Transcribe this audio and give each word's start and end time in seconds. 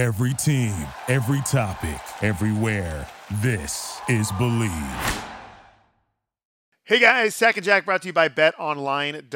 Every 0.00 0.32
team, 0.32 0.74
every 1.08 1.42
topic, 1.42 2.00
everywhere. 2.22 3.06
This 3.42 4.00
is 4.08 4.32
Bleav. 4.32 5.24
Hey 6.84 6.98
guys, 6.98 7.34
Sack 7.34 7.58
and 7.58 7.64
Jack 7.66 7.84
brought 7.84 8.00
to 8.00 8.08
you 8.08 8.14
by 8.14 8.30
betonline.ag. 8.30 9.26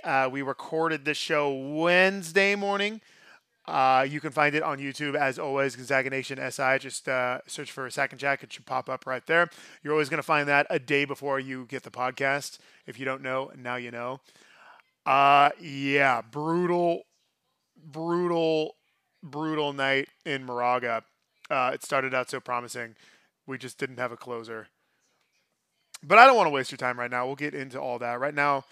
Uh, 0.00 0.28
we 0.28 0.42
recorded 0.42 1.06
this 1.06 1.16
show 1.16 1.54
Wednesday 1.54 2.54
morning. 2.54 3.00
Uh, 3.66 4.06
you 4.06 4.20
can 4.20 4.30
find 4.30 4.54
it 4.54 4.62
on 4.62 4.76
YouTube 4.76 5.14
as 5.14 5.38
always, 5.38 5.74
Gonzaga 5.74 6.10
Nation 6.10 6.38
SI. 6.50 6.76
Just 6.78 7.08
uh, 7.08 7.38
search 7.46 7.72
for 7.72 7.88
Sack 7.88 8.12
and 8.12 8.20
Jack. 8.20 8.42
It 8.42 8.52
should 8.52 8.66
pop 8.66 8.90
up 8.90 9.06
right 9.06 9.26
there. 9.26 9.48
You're 9.82 9.94
always 9.94 10.10
going 10.10 10.18
to 10.18 10.22
find 10.22 10.46
that 10.48 10.66
a 10.68 10.78
day 10.78 11.06
before 11.06 11.40
you 11.40 11.64
get 11.64 11.82
the 11.82 11.90
podcast. 11.90 12.58
If 12.86 12.98
you 12.98 13.06
don't 13.06 13.22
know, 13.22 13.52
now 13.56 13.76
you 13.76 13.90
know. 13.90 14.20
Uh, 15.06 15.48
yeah, 15.58 16.20
brutal, 16.20 17.04
brutal, 17.86 18.74
brutal 19.24 19.72
night 19.72 20.08
in 20.24 20.44
Moraga. 20.44 21.02
Uh, 21.50 21.72
it 21.74 21.82
started 21.82 22.14
out 22.14 22.30
so 22.30 22.40
promising. 22.40 22.94
We 23.46 23.58
just 23.58 23.78
didn't 23.78 23.98
have 23.98 24.12
a 24.12 24.16
closer. 24.16 24.68
But 26.02 26.18
I 26.18 26.26
don't 26.26 26.36
want 26.36 26.46
to 26.46 26.50
waste 26.50 26.70
your 26.70 26.78
time 26.78 26.98
right 26.98 27.10
now. 27.10 27.26
We'll 27.26 27.34
get 27.34 27.54
into 27.54 27.80
all 27.80 27.98
that. 27.98 28.20
Right 28.20 28.34
now, 28.34 28.64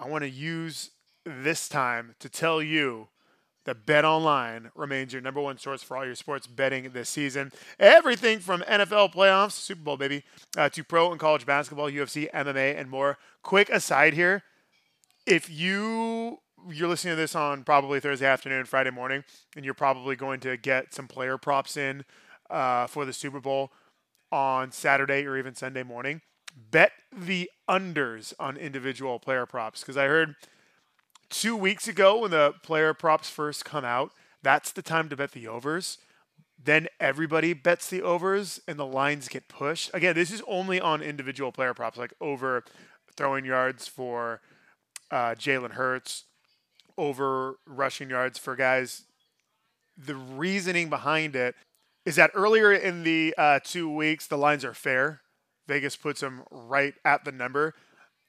I 0.00 0.08
want 0.08 0.22
to 0.22 0.30
use 0.30 0.90
this 1.24 1.68
time 1.68 2.14
to 2.20 2.28
tell 2.28 2.62
you 2.62 3.08
that 3.64 3.84
Bet 3.84 4.04
Online 4.04 4.70
remains 4.74 5.12
your 5.12 5.20
number 5.20 5.40
one 5.40 5.58
source 5.58 5.82
for 5.82 5.96
all 5.96 6.06
your 6.06 6.14
sports 6.14 6.46
betting 6.46 6.90
this 6.90 7.08
season. 7.08 7.52
Everything 7.78 8.38
from 8.38 8.62
NFL 8.62 9.12
playoffs, 9.12 9.52
Super 9.52 9.82
Bowl, 9.82 9.96
baby, 9.96 10.22
uh, 10.56 10.68
to 10.70 10.84
pro 10.84 11.10
and 11.10 11.20
college 11.20 11.44
basketball, 11.44 11.90
UFC, 11.90 12.30
MMA, 12.30 12.78
and 12.78 12.88
more. 12.88 13.18
Quick 13.42 13.68
aside 13.68 14.14
here 14.14 14.44
if 15.26 15.50
you 15.50 16.38
you're 16.70 16.88
listening 16.88 17.12
to 17.12 17.16
this 17.16 17.34
on 17.34 17.64
probably 17.64 18.00
Thursday 18.00 18.26
afternoon, 18.26 18.64
Friday 18.64 18.90
morning, 18.90 19.24
and 19.54 19.64
you're 19.64 19.74
probably 19.74 20.16
going 20.16 20.40
to 20.40 20.56
get 20.56 20.94
some 20.94 21.06
player 21.06 21.38
props 21.38 21.76
in 21.76 22.04
uh, 22.50 22.86
for 22.86 23.04
the 23.04 23.12
Super 23.12 23.40
Bowl 23.40 23.72
on 24.32 24.72
Saturday 24.72 25.26
or 25.26 25.36
even 25.36 25.54
Sunday 25.54 25.82
morning. 25.82 26.20
Bet 26.70 26.92
the 27.16 27.50
unders 27.68 28.32
on 28.38 28.56
individual 28.56 29.18
player 29.18 29.46
props 29.46 29.80
because 29.80 29.96
I 29.96 30.06
heard 30.06 30.34
two 31.28 31.56
weeks 31.56 31.86
ago 31.86 32.20
when 32.20 32.30
the 32.30 32.54
player 32.62 32.94
props 32.94 33.28
first 33.28 33.64
come 33.64 33.84
out, 33.84 34.12
that's 34.42 34.72
the 34.72 34.82
time 34.82 35.08
to 35.08 35.16
bet 35.16 35.32
the 35.32 35.46
overs. 35.46 35.98
Then 36.62 36.88
everybody 36.98 37.52
bets 37.52 37.90
the 37.90 38.02
overs 38.02 38.60
and 38.66 38.78
the 38.78 38.86
lines 38.86 39.28
get 39.28 39.48
pushed. 39.48 39.90
Again, 39.92 40.14
this 40.14 40.30
is 40.30 40.42
only 40.48 40.80
on 40.80 41.02
individual 41.02 41.52
player 41.52 41.74
props, 41.74 41.98
like 41.98 42.14
over 42.20 42.64
throwing 43.16 43.44
yards 43.44 43.86
for 43.86 44.40
uh, 45.10 45.34
Jalen 45.34 45.72
Hurts, 45.72 46.24
over 46.98 47.58
rushing 47.66 48.10
yards 48.10 48.38
for 48.38 48.56
guys. 48.56 49.02
The 49.96 50.16
reasoning 50.16 50.90
behind 50.90 51.36
it 51.36 51.54
is 52.04 52.16
that 52.16 52.30
earlier 52.34 52.72
in 52.72 53.02
the 53.02 53.34
uh, 53.36 53.60
two 53.62 53.90
weeks, 53.92 54.26
the 54.26 54.38
lines 54.38 54.64
are 54.64 54.74
fair. 54.74 55.22
Vegas 55.66 55.96
puts 55.96 56.20
them 56.20 56.44
right 56.50 56.94
at 57.04 57.24
the 57.24 57.32
number. 57.32 57.74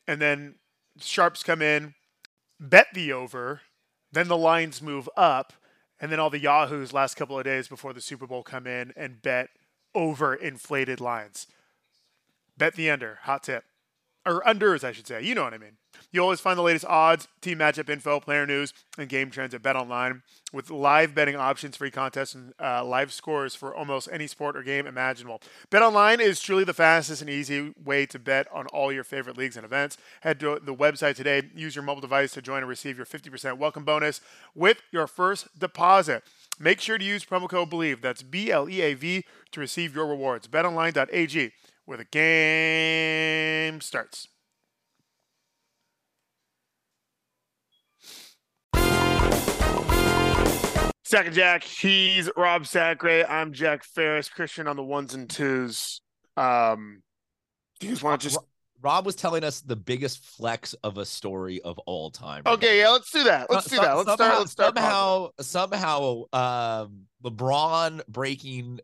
And 0.07 0.21
then 0.21 0.55
sharps 0.99 1.43
come 1.43 1.61
in, 1.61 1.93
bet 2.59 2.87
the 2.93 3.11
over. 3.11 3.61
Then 4.11 4.27
the 4.27 4.37
lines 4.37 4.81
move 4.81 5.09
up. 5.15 5.53
And 5.99 6.11
then 6.11 6.19
all 6.19 6.29
the 6.29 6.39
Yahoos 6.39 6.93
last 6.93 7.15
couple 7.15 7.37
of 7.37 7.45
days 7.45 7.67
before 7.67 7.93
the 7.93 8.01
Super 8.01 8.27
Bowl 8.27 8.43
come 8.43 8.67
in 8.67 8.93
and 8.95 9.21
bet 9.21 9.49
over 9.93 10.33
inflated 10.33 11.01
lines. 11.01 11.47
Bet 12.57 12.75
the 12.75 12.89
under. 12.89 13.19
Hot 13.23 13.43
tip. 13.43 13.63
Or 14.27 14.41
unders, 14.41 14.83
I 14.83 14.91
should 14.91 15.07
say. 15.07 15.23
You 15.23 15.35
know 15.35 15.43
what 15.43 15.53
I 15.53 15.57
mean. 15.57 15.77
You 16.11 16.21
always 16.21 16.39
find 16.39 16.57
the 16.57 16.63
latest 16.63 16.85
odds, 16.85 17.27
team 17.41 17.59
matchup 17.59 17.89
info, 17.89 18.19
player 18.19 18.45
news, 18.45 18.73
and 18.97 19.09
game 19.09 19.29
trends 19.29 19.53
at 19.53 19.61
Bet 19.61 19.75
Online 19.75 20.21
with 20.53 20.69
live 20.69 21.13
betting 21.13 21.35
options, 21.35 21.75
free 21.75 21.91
contests, 21.91 22.33
and 22.33 22.53
uh, 22.61 22.83
live 22.83 23.11
scores 23.11 23.55
for 23.55 23.75
almost 23.75 24.07
any 24.11 24.27
sport 24.27 24.55
or 24.55 24.63
game 24.63 24.87
imaginable. 24.87 25.41
Bet 25.69 25.81
Online 25.81 26.21
is 26.21 26.39
truly 26.39 26.63
the 26.63 26.73
fastest 26.73 27.21
and 27.21 27.29
easy 27.29 27.73
way 27.83 28.05
to 28.05 28.19
bet 28.19 28.47
on 28.53 28.67
all 28.67 28.91
your 28.91 29.03
favorite 29.03 29.37
leagues 29.37 29.57
and 29.57 29.65
events. 29.65 29.97
Head 30.21 30.39
to 30.41 30.59
the 30.63 30.75
website 30.75 31.15
today. 31.15 31.43
Use 31.55 31.75
your 31.75 31.83
mobile 31.83 32.01
device 32.01 32.31
to 32.33 32.41
join 32.41 32.59
and 32.59 32.69
receive 32.69 32.97
your 32.97 33.05
50% 33.05 33.57
welcome 33.57 33.83
bonus 33.83 34.21
with 34.55 34.81
your 34.91 35.07
first 35.07 35.59
deposit. 35.59 36.23
Make 36.59 36.81
sure 36.81 36.97
to 36.97 37.05
use 37.05 37.23
promo 37.25 37.49
code 37.49 37.69
BLEAV. 37.69 38.01
That's 38.01 38.23
B 38.23 38.51
L 38.51 38.69
E 38.69 38.81
A 38.81 38.93
V 38.93 39.25
to 39.51 39.59
receive 39.59 39.95
your 39.95 40.07
rewards. 40.07 40.47
BetOnline.ag, 40.47 41.51
where 41.87 41.97
the 41.97 42.03
game 42.03 43.79
starts. 43.79 44.27
Sack 51.05 51.27
and 51.27 51.33
Jack, 51.33 51.63
he's 51.63 52.29
Rob 52.35 52.67
Sacre. 52.67 53.25
I'm 53.29 53.53
Jack 53.53 53.85
Ferris. 53.85 54.27
Christian 54.27 54.67
on 54.67 54.75
the 54.75 54.83
ones 54.83 55.13
and 55.13 55.29
twos. 55.29 56.01
Um, 56.35 57.01
do 57.79 57.87
you 57.87 57.93
just 57.93 58.03
want 58.03 58.19
to 58.19 58.27
just? 58.27 58.37
Rob 58.81 59.05
was 59.05 59.15
telling 59.15 59.45
us 59.45 59.61
the 59.61 59.77
biggest 59.77 60.25
flex 60.25 60.73
of 60.83 60.97
a 60.97 61.05
story 61.05 61.61
of 61.61 61.79
all 61.79 62.11
time. 62.11 62.43
Okay, 62.45 62.79
yeah, 62.79 62.89
let's 62.89 63.09
do 63.11 63.23
that. 63.23 63.49
Let's 63.49 63.69
do 63.69 63.77
that. 63.77 63.95
Let's 63.95 64.09
somehow, 64.09 64.25
start. 64.25 64.39
Let's 64.39 64.51
start. 64.51 64.75
Somehow, 64.75 66.23
somehow, 66.33 66.83
um, 66.83 67.07
LeBron 67.23 68.01
breaking 68.09 68.81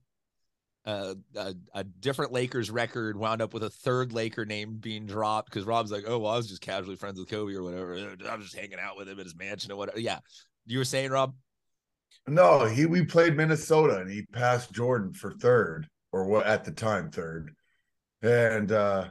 uh, 0.85 1.16
a, 1.35 1.55
a, 1.73 1.83
different 1.83 2.33
Lakers 2.33 2.69
record 2.69 3.16
wound 3.17 3.41
up 3.41 3.53
with 3.53 3.63
a 3.63 3.69
third 3.69 4.11
Laker 4.11 4.45
name 4.45 4.75
being 4.75 5.05
dropped 5.05 5.49
because 5.49 5.66
Rob's 5.66 5.91
like, 5.91 6.03
oh, 6.05 6.19
well, 6.19 6.33
I 6.33 6.38
was 6.38 6.49
just 6.49 6.61
casually 6.61 6.97
friends 6.97 7.17
with 7.17 7.29
Kobe 7.29 7.53
or 7.53 7.63
whatever. 7.63 8.16
I 8.29 8.35
was 8.35 8.45
just 8.45 8.57
hanging 8.57 8.79
out 8.79 8.97
with 8.97 9.07
him 9.07 9.19
at 9.19 9.25
his 9.25 9.35
mansion 9.35 9.72
or 9.72 9.77
whatever. 9.77 9.99
Yeah, 9.99 10.19
you 10.66 10.77
were 10.77 10.85
saying, 10.85 11.11
Rob? 11.11 11.33
No, 12.27 12.66
he 12.66 12.85
we 12.85 13.03
played 13.05 13.35
Minnesota 13.35 13.97
and 13.97 14.09
he 14.09 14.23
passed 14.23 14.72
Jordan 14.72 15.13
for 15.13 15.31
third 15.33 15.88
or 16.11 16.25
what 16.25 16.45
at 16.45 16.63
the 16.63 16.72
time 16.72 17.11
third. 17.11 17.53
And 18.22 18.72
uh 18.72 19.09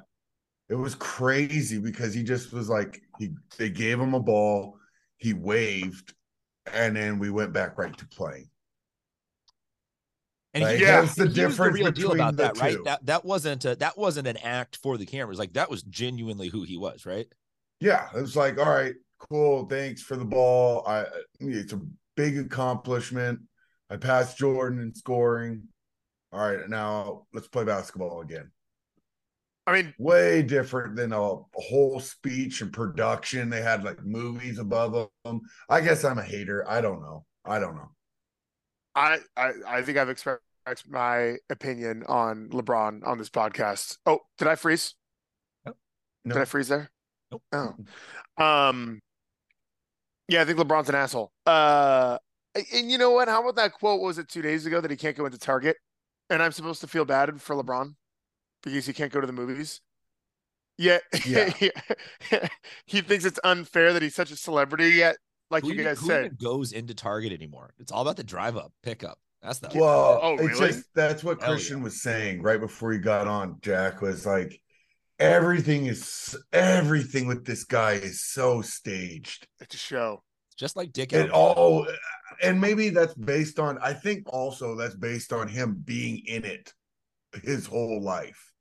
it 0.69 0.75
was 0.75 0.95
crazy 0.95 1.79
because 1.79 2.15
he 2.15 2.23
just 2.23 2.53
was 2.53 2.71
like 2.71 3.03
he 3.19 3.31
they 3.59 3.69
gave 3.69 4.01
him 4.01 4.15
a 4.15 4.21
ball, 4.21 4.79
he 5.19 5.35
waved, 5.35 6.15
and 6.73 6.97
then 6.97 7.19
we 7.19 7.31
went 7.31 7.53
back 7.53 7.77
right 7.77 7.97
to 7.99 8.07
playing. 8.07 8.49
And 10.55 10.65
Like, 10.65 10.81
yeah, 10.81 11.01
that's 11.01 11.15
the 11.15 11.25
and 11.25 11.35
he 11.35 11.45
was 11.45 11.55
difference 11.55 11.75
real 11.75 11.91
deal 11.93 12.11
between 12.11 12.21
about 12.21 12.37
the 12.37 12.43
that, 12.43 12.61
right? 12.61 12.77
two. 12.77 12.83
That 12.85 13.07
that 13.07 13.25
wasn't 13.25 13.65
a, 13.65 13.77
that 13.77 13.97
wasn't 13.97 14.29
an 14.29 14.37
act 14.39 14.77
for 14.77 14.99
the 14.99 15.07
cameras. 15.07 15.39
Like 15.39 15.55
that 15.55 15.71
was 15.71 15.83
genuinely 15.83 16.49
who 16.49 16.63
he 16.65 16.77
was, 16.77 17.07
right? 17.07 17.27
Yeah, 17.81 18.09
it 18.15 18.21
was 18.21 18.37
like, 18.37 18.59
all 18.59 18.71
right, 18.71 18.95
cool, 19.19 19.67
thanks 19.67 20.03
for 20.03 20.17
the 20.17 20.25
ball. 20.25 20.87
I 20.87 21.07
it's 21.41 21.73
a 21.73 21.81
big 22.17 22.39
accomplishment. 22.39 23.41
I 23.89 23.97
passed 23.97 24.39
Jordan 24.39 24.81
in 24.81 24.95
scoring. 24.95 25.65
All 26.33 26.41
right, 26.41 26.69
now 26.69 27.27
let's 27.33 27.49
play 27.49 27.65
basketball 27.65 28.21
again. 28.21 28.51
I 29.67 29.73
mean, 29.73 29.95
way 29.99 30.43
different 30.43 30.97
than 30.97 31.13
a, 31.13 31.21
a 31.21 31.45
whole 31.55 32.01
speech 32.01 32.63
and 32.63 32.73
production. 32.73 33.49
They 33.49 33.63
had 33.63 33.85
like 33.85 34.05
movies 34.05 34.59
above 34.59 35.09
them. 35.25 35.41
I 35.69 35.81
guess 35.81 36.05
I'm 36.05 36.19
a 36.19 36.23
hater. 36.23 36.69
I 36.69 36.81
don't 36.81 37.01
know. 37.01 37.25
I 37.45 37.59
don't 37.59 37.77
know. 37.77 37.91
I, 38.95 39.19
I, 39.37 39.53
I 39.67 39.83
think 39.83 39.99
I've 39.99 40.09
expressed 40.09 40.41
my 40.89 41.37
opinion 41.51 42.05
on 42.07 42.49
LeBron 42.51 43.07
on 43.07 43.19
this 43.19 43.31
podcast. 43.31 43.99
Oh, 44.07 44.21
did 44.39 44.49
I 44.49 44.55
freeze? 44.55 44.95
No. 46.25 46.35
Did 46.35 46.43
I 46.43 46.45
freeze 46.45 46.69
there? 46.69 46.91
Nope. 47.31 47.43
Oh. 47.53 48.45
Um. 48.45 49.01
Yeah, 50.29 50.43
I 50.43 50.45
think 50.45 50.59
LeBron's 50.59 50.89
an 50.89 50.95
asshole. 50.95 51.33
Uh, 51.45 52.17
and 52.55 52.91
you 52.91 52.97
know 52.97 53.11
what? 53.11 53.29
How 53.29 53.41
about 53.41 53.57
that 53.57 53.73
quote? 53.73 54.01
Was 54.01 54.19
it 54.19 54.29
two 54.29 54.43
days 54.43 54.67
ago 54.67 54.81
that 54.81 54.91
he 54.91 54.97
can't 54.97 55.17
go 55.17 55.27
into 55.27 55.39
Target, 55.39 55.77
and 56.31 56.43
I'm 56.43 56.53
supposed 56.53 56.81
to 56.83 56.87
feel 56.87 57.05
bad 57.05 57.41
for 57.41 57.57
LeBron 57.57 57.95
because 58.63 58.87
he 58.87 58.93
can't 58.93 59.13
go 59.13 59.21
to 59.21 59.27
the 59.27 59.33
movies. 59.33 59.81
Yet, 60.79 61.03
Yeah. 61.27 61.51
he 62.87 63.01
thinks 63.01 63.25
it's 63.25 63.41
unfair 63.45 63.93
that 63.93 64.03
he's 64.03 64.15
such 64.15 64.31
a 64.31 64.37
celebrity. 64.37 64.91
Yet, 64.91 65.17
like 65.53 65.63
who 65.63 65.69
you 65.69 65.75
even- 65.75 65.85
guys 65.87 66.01
who 66.01 66.07
said, 66.07 66.25
even 66.27 66.37
goes 66.43 66.73
into 66.73 66.95
Target 66.95 67.33
anymore? 67.33 67.75
It's 67.79 67.93
all 67.93 68.03
about 68.03 68.17
the 68.17 68.25
drive 68.25 68.57
up, 68.57 68.73
pickup. 68.83 69.19
That's 69.43 69.59
the 69.59 69.71
Well, 69.75 70.21
Oh, 70.23 70.35
it's 70.35 70.59
really? 70.61 70.73
just 70.73 70.85
that's 70.95 71.23
what 71.25 71.41
Hell 71.43 71.53
Christian 71.53 71.79
yeah. 71.79 71.85
was 71.85 72.03
saying 72.03 72.43
right 72.43 72.61
before 72.61 72.93
he 72.93 72.99
got 72.99 73.27
on. 73.29 73.59
Jack 73.61 74.01
was 74.01 74.25
like, 74.27 74.61
everything 75.19 75.87
is 75.87 76.37
everything 76.53 77.27
with 77.27 77.45
this 77.45 77.65
guy 77.65 77.93
is 77.93 78.25
so 78.25 78.63
staged. 78.63 79.47
it's 79.61 79.75
a 79.75 79.79
show. 79.79 80.23
just 80.57 80.77
like 80.77 80.93
Dick. 80.93 81.13
It 81.13 81.31
all, 81.31 81.87
and 82.43 82.61
maybe 82.61 82.91
that's 82.91 83.15
based 83.15 83.59
on. 83.59 83.79
I 83.79 83.93
think 83.95 84.25
also 84.33 84.77
that's 84.77 84.95
based 84.95 85.33
on 85.33 85.49
him 85.49 85.83
being 85.85 86.23
in 86.27 86.45
it 86.45 86.73
his 87.43 87.67
whole 87.67 88.01
life. 88.03 88.52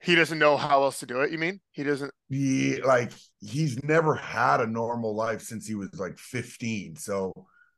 He 0.00 0.14
doesn't 0.14 0.38
know 0.38 0.56
how 0.56 0.84
else 0.84 1.00
to 1.00 1.06
do 1.06 1.20
it. 1.22 1.32
You 1.32 1.38
mean 1.38 1.60
he 1.72 1.82
doesn't? 1.82 2.12
he 2.28 2.80
like 2.82 3.10
he's 3.40 3.82
never 3.82 4.14
had 4.14 4.60
a 4.60 4.66
normal 4.66 5.14
life 5.14 5.40
since 5.40 5.66
he 5.66 5.74
was 5.74 5.88
like 5.98 6.18
15 6.18 6.94
so 6.96 7.32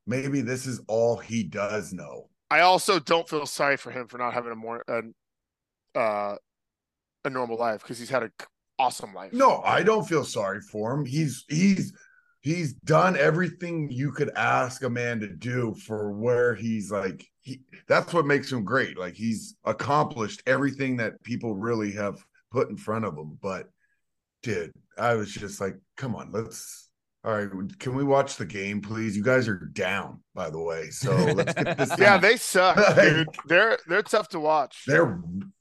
maybe 0.06 0.40
this 0.40 0.66
is 0.66 0.80
all 0.88 1.16
he 1.16 1.44
does 1.44 1.92
know 1.92 2.28
I 2.50 2.60
also 2.62 2.98
don't 2.98 3.28
feel 3.28 3.46
sorry 3.46 3.76
for 3.76 3.92
him 3.92 4.08
for 4.08 4.18
not 4.18 4.34
having 4.34 4.50
a 4.50 4.56
more 4.56 4.82
an, 4.88 5.14
uh, 5.94 6.34
a 7.24 7.30
normal 7.30 7.56
life 7.58 7.82
because 7.82 8.00
he's 8.00 8.10
had 8.10 8.24
an 8.24 8.32
awesome 8.78 9.14
life. 9.14 9.32
no 9.32 9.60
i 9.64 9.82
don't 9.82 10.08
feel 10.08 10.24
sorry 10.24 10.60
for 10.60 10.92
him 10.94 11.04
he's 11.04 11.44
he's 11.48 11.92
he's 12.40 12.72
done 12.72 13.16
everything 13.16 13.88
you 13.90 14.10
could 14.10 14.30
ask 14.34 14.82
a 14.82 14.90
man 14.90 15.20
to 15.20 15.28
do 15.28 15.74
for 15.86 16.10
where 16.12 16.54
he's 16.56 16.90
like 16.90 17.29
he 17.50 17.60
that's 17.86 18.12
what 18.12 18.26
makes 18.26 18.50
him 18.50 18.64
great. 18.64 18.98
Like 18.98 19.14
he's 19.14 19.56
accomplished 19.64 20.42
everything 20.46 20.96
that 20.98 21.22
people 21.22 21.54
really 21.54 21.92
have 21.92 22.24
put 22.50 22.70
in 22.70 22.76
front 22.76 23.04
of 23.04 23.16
him. 23.16 23.38
But 23.40 23.68
dude 24.42 24.72
i 24.98 25.14
was 25.14 25.30
just 25.30 25.60
like 25.60 25.76
come 25.96 26.16
on 26.16 26.30
let's 26.32 26.88
all 27.24 27.32
right 27.34 27.50
can 27.78 27.94
we 27.94 28.02
watch 28.02 28.36
the 28.36 28.46
game 28.46 28.80
please? 28.80 29.14
You 29.14 29.22
guys 29.22 29.46
are 29.46 29.56
down 29.74 30.22
by 30.34 30.48
the 30.48 30.60
way. 30.60 30.88
So 30.88 31.14
let's 31.14 31.52
get 31.52 31.76
this 31.76 31.92
Yeah, 31.98 32.16
they 32.16 32.36
suck, 32.36 32.78
dude. 32.96 33.28
They're 33.46 33.78
they're 33.86 34.02
tough 34.02 34.28
to 34.30 34.40
watch. 34.40 34.84
they're 34.86 35.20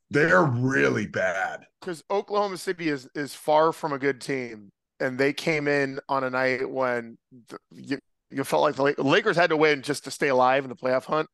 they're 0.09 0.43
really 0.43 1.05
bad. 1.05 1.65
Because 1.81 2.01
Oklahoma 2.09 2.57
City 2.57 2.87
is 2.87 3.09
is 3.13 3.35
far 3.35 3.73
from 3.73 3.91
a 3.91 3.99
good 3.99 4.21
team, 4.21 4.69
and 5.01 5.17
they 5.17 5.33
came 5.33 5.67
in 5.67 5.99
on 6.07 6.23
a 6.23 6.29
night 6.29 6.69
when 6.69 7.17
the, 7.49 7.57
you 7.71 7.99
you 8.31 8.45
felt 8.45 8.61
like 8.61 8.95
the 8.95 9.03
Lakers 9.03 9.35
had 9.35 9.49
to 9.49 9.57
win 9.57 9.81
just 9.81 10.05
to 10.05 10.11
stay 10.11 10.29
alive 10.29 10.63
in 10.63 10.69
the 10.69 10.77
playoff 10.77 11.03
hunt, 11.03 11.27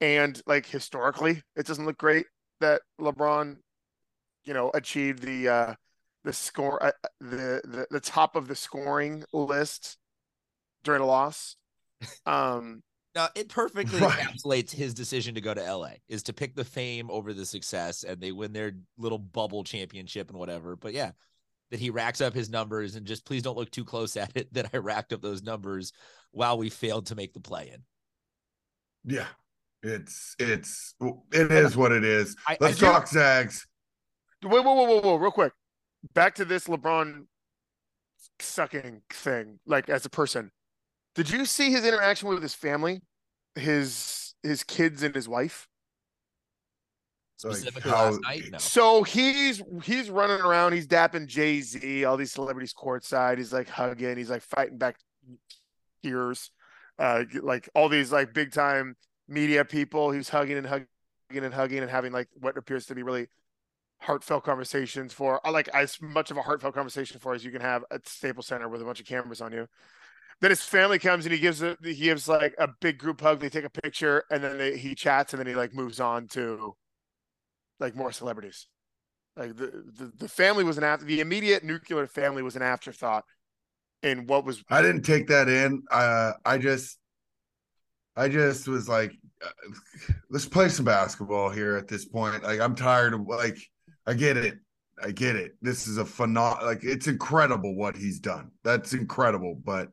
and 0.00 0.40
like 0.46 0.66
historically, 0.66 1.42
it 1.56 1.66
doesn't 1.66 1.84
look 1.86 1.98
great 1.98 2.26
that 2.60 2.82
LeBron, 3.00 3.58
you 4.44 4.54
know, 4.54 4.70
achieved 4.74 5.22
the 5.22 5.48
uh 5.48 5.74
the 6.24 6.32
score 6.32 6.82
uh, 6.84 6.92
the, 7.20 7.62
the 7.64 7.86
the 7.90 8.00
top 8.00 8.36
of 8.36 8.48
the 8.48 8.56
scoring 8.56 9.24
list 9.32 9.98
during 10.84 11.02
a 11.02 11.06
loss. 11.06 11.56
Um, 12.26 12.82
Now 13.14 13.28
it 13.34 13.48
perfectly 13.48 14.00
Right. 14.00 14.12
encapsulates 14.12 14.70
his 14.70 14.94
decision 14.94 15.34
to 15.34 15.40
go 15.40 15.52
to 15.54 15.62
LA 15.62 16.00
is 16.08 16.22
to 16.24 16.32
pick 16.32 16.54
the 16.54 16.64
fame 16.64 17.10
over 17.10 17.32
the 17.32 17.46
success 17.46 18.04
and 18.04 18.20
they 18.20 18.30
win 18.32 18.52
their 18.52 18.72
little 18.98 19.18
bubble 19.18 19.64
championship 19.64 20.30
and 20.30 20.38
whatever. 20.38 20.76
But 20.76 20.92
yeah, 20.92 21.12
that 21.70 21.80
he 21.80 21.90
racks 21.90 22.20
up 22.20 22.34
his 22.34 22.50
numbers 22.50 22.96
and 22.96 23.06
just 23.06 23.24
please 23.26 23.42
don't 23.42 23.56
look 23.58 23.70
too 23.70 23.84
close 23.84 24.16
at 24.16 24.36
it 24.36 24.52
that 24.54 24.70
I 24.74 24.78
racked 24.78 25.12
up 25.12 25.22
those 25.22 25.42
numbers 25.42 25.92
while 26.32 26.58
we 26.58 26.70
failed 26.70 27.06
to 27.06 27.16
make 27.16 27.34
the 27.34 27.40
play 27.40 27.70
in. 27.74 27.84
yeah 29.04 29.28
it's 29.82 30.36
it's 30.38 30.94
it 31.32 31.50
is 31.50 31.76
what 31.76 31.90
it 31.92 32.04
is 32.04 32.36
I- 32.46 32.52
I 32.54 32.56
let's 32.60 32.78
do- 32.78 32.86
talk 32.86 33.06
zags 33.08 33.66
Wait, 34.42 34.64
whoa, 34.64 34.72
whoa, 34.72 34.84
whoa, 34.84 35.00
whoa, 35.02 35.16
real 35.16 35.30
quick. 35.30 35.52
Back 36.14 36.34
to 36.36 36.46
this 36.46 36.66
LeBron 36.66 37.26
sucking 38.40 39.02
thing, 39.12 39.58
like 39.66 39.90
as 39.90 40.06
a 40.06 40.08
person. 40.10 40.50
Did 41.14 41.28
you 41.30 41.44
see 41.44 41.70
his 41.70 41.84
interaction 41.84 42.28
with 42.28 42.40
his 42.42 42.54
family, 42.54 43.02
his 43.54 44.34
his 44.42 44.64
kids 44.64 45.02
and 45.02 45.14
his 45.14 45.28
wife? 45.28 45.68
Like, 47.44 47.54
Specifically 47.56 47.90
how- 47.90 48.18
night, 48.22 48.44
no. 48.52 48.58
So 48.58 49.02
he's 49.02 49.62
he's 49.84 50.08
running 50.08 50.40
around, 50.40 50.72
he's 50.72 50.86
dapping 50.86 51.26
Jay 51.26 51.60
Z, 51.60 52.04
all 52.06 52.16
these 52.16 52.32
celebrities 52.32 52.72
courtside. 52.72 53.36
He's 53.38 53.52
like 53.52 53.68
hugging, 53.68 54.16
he's 54.16 54.30
like 54.30 54.42
fighting 54.42 54.78
back 54.78 54.96
tears, 56.02 56.50
uh, 56.98 57.24
like 57.42 57.68
all 57.74 57.90
these 57.90 58.10
like 58.10 58.32
big 58.32 58.52
time 58.52 58.96
media 59.30 59.64
people. 59.64 60.10
He's 60.10 60.28
hugging 60.28 60.58
and 60.58 60.66
hugging 60.66 60.86
and 61.30 61.54
hugging 61.54 61.78
and 61.78 61.90
having 61.90 62.12
like 62.12 62.28
what 62.38 62.58
appears 62.58 62.86
to 62.86 62.94
be 62.94 63.02
really 63.02 63.28
heartfelt 63.98 64.44
conversations 64.44 65.12
for 65.12 65.46
uh, 65.46 65.52
like 65.52 65.68
as 65.68 66.00
much 66.00 66.30
of 66.30 66.36
a 66.36 66.42
heartfelt 66.42 66.74
conversation 66.74 67.20
for 67.20 67.34
as 67.34 67.44
you 67.44 67.50
can 67.50 67.60
have 67.60 67.84
at 67.90 68.08
Staples 68.08 68.46
Center 68.46 68.68
with 68.68 68.82
a 68.82 68.84
bunch 68.84 69.00
of 69.00 69.06
cameras 69.06 69.40
on 69.40 69.52
you. 69.52 69.68
Then 70.40 70.50
his 70.50 70.62
family 70.62 70.98
comes 70.98 71.26
and 71.26 71.34
he 71.34 71.38
gives 71.38 71.62
a, 71.62 71.76
he 71.82 71.94
gives 71.94 72.26
like 72.26 72.54
a 72.58 72.68
big 72.80 72.98
group 72.98 73.20
hug. 73.20 73.40
They 73.40 73.50
take 73.50 73.64
a 73.64 73.70
picture 73.70 74.24
and 74.30 74.42
then 74.42 74.56
they, 74.56 74.76
he 74.78 74.94
chats 74.94 75.32
and 75.32 75.40
then 75.40 75.46
he 75.46 75.54
like 75.54 75.74
moves 75.74 76.00
on 76.00 76.28
to 76.28 76.74
like 77.78 77.94
more 77.94 78.10
celebrities. 78.10 78.66
Like 79.36 79.56
the, 79.56 79.66
the, 79.66 80.12
the 80.16 80.28
family 80.28 80.64
was 80.64 80.78
an 80.78 80.84
after 80.84 81.04
the 81.04 81.20
immediate 81.20 81.62
nuclear 81.62 82.06
family 82.06 82.42
was 82.42 82.56
an 82.56 82.62
afterthought 82.62 83.24
in 84.02 84.26
what 84.26 84.44
was 84.44 84.64
I 84.70 84.80
didn't 84.80 85.02
take 85.02 85.28
that 85.28 85.48
in. 85.48 85.82
Uh, 85.90 86.32
I 86.44 86.56
just, 86.56 86.98
I 88.16 88.28
just 88.28 88.66
was 88.66 88.88
like, 88.88 89.12
Uh, 89.44 90.12
let's 90.30 90.46
play 90.46 90.68
some 90.68 90.84
basketball 90.84 91.50
here 91.50 91.76
at 91.76 91.88
this 91.88 92.04
point. 92.04 92.42
Like, 92.42 92.60
I'm 92.60 92.74
tired 92.74 93.14
of 93.14 93.22
like, 93.22 93.58
I 94.06 94.14
get 94.14 94.36
it, 94.36 94.58
I 95.02 95.10
get 95.10 95.36
it. 95.36 95.56
This 95.62 95.86
is 95.86 95.98
a 95.98 96.04
phenom, 96.04 96.62
like 96.62 96.84
it's 96.84 97.06
incredible 97.06 97.74
what 97.74 97.96
he's 97.96 98.20
done. 98.20 98.50
That's 98.64 98.92
incredible. 98.92 99.60
But 99.62 99.88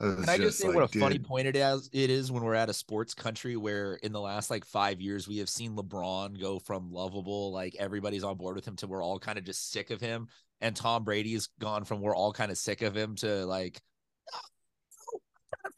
Can 0.00 0.28
I 0.28 0.36
just 0.36 0.58
say 0.58 0.68
like, 0.68 0.76
what 0.76 0.94
a 0.94 0.98
funny 0.98 1.18
dude, 1.18 1.26
point 1.26 1.46
it 1.46 1.56
is? 1.56 1.90
It 1.92 2.10
is 2.10 2.30
when 2.30 2.42
we're 2.42 2.54
at 2.54 2.68
a 2.68 2.74
sports 2.74 3.14
country 3.14 3.56
where 3.56 3.94
in 3.94 4.12
the 4.12 4.20
last 4.20 4.50
like 4.50 4.64
five 4.64 5.00
years 5.00 5.26
we 5.26 5.38
have 5.38 5.48
seen 5.48 5.76
LeBron 5.76 6.40
go 6.40 6.58
from 6.58 6.92
lovable, 6.92 7.52
like 7.52 7.74
everybody's 7.78 8.24
on 8.24 8.36
board 8.36 8.56
with 8.56 8.66
him, 8.66 8.76
to 8.76 8.86
we're 8.86 9.02
all 9.02 9.18
kind 9.18 9.38
of 9.38 9.44
just 9.44 9.70
sick 9.72 9.90
of 9.90 10.00
him, 10.00 10.28
and 10.60 10.76
Tom 10.76 11.04
Brady's 11.04 11.48
gone 11.58 11.84
from 11.84 12.00
we're 12.00 12.16
all 12.16 12.32
kind 12.32 12.50
of 12.50 12.58
sick 12.58 12.82
of 12.82 12.96
him 12.96 13.16
to 13.16 13.46
like. 13.46 13.80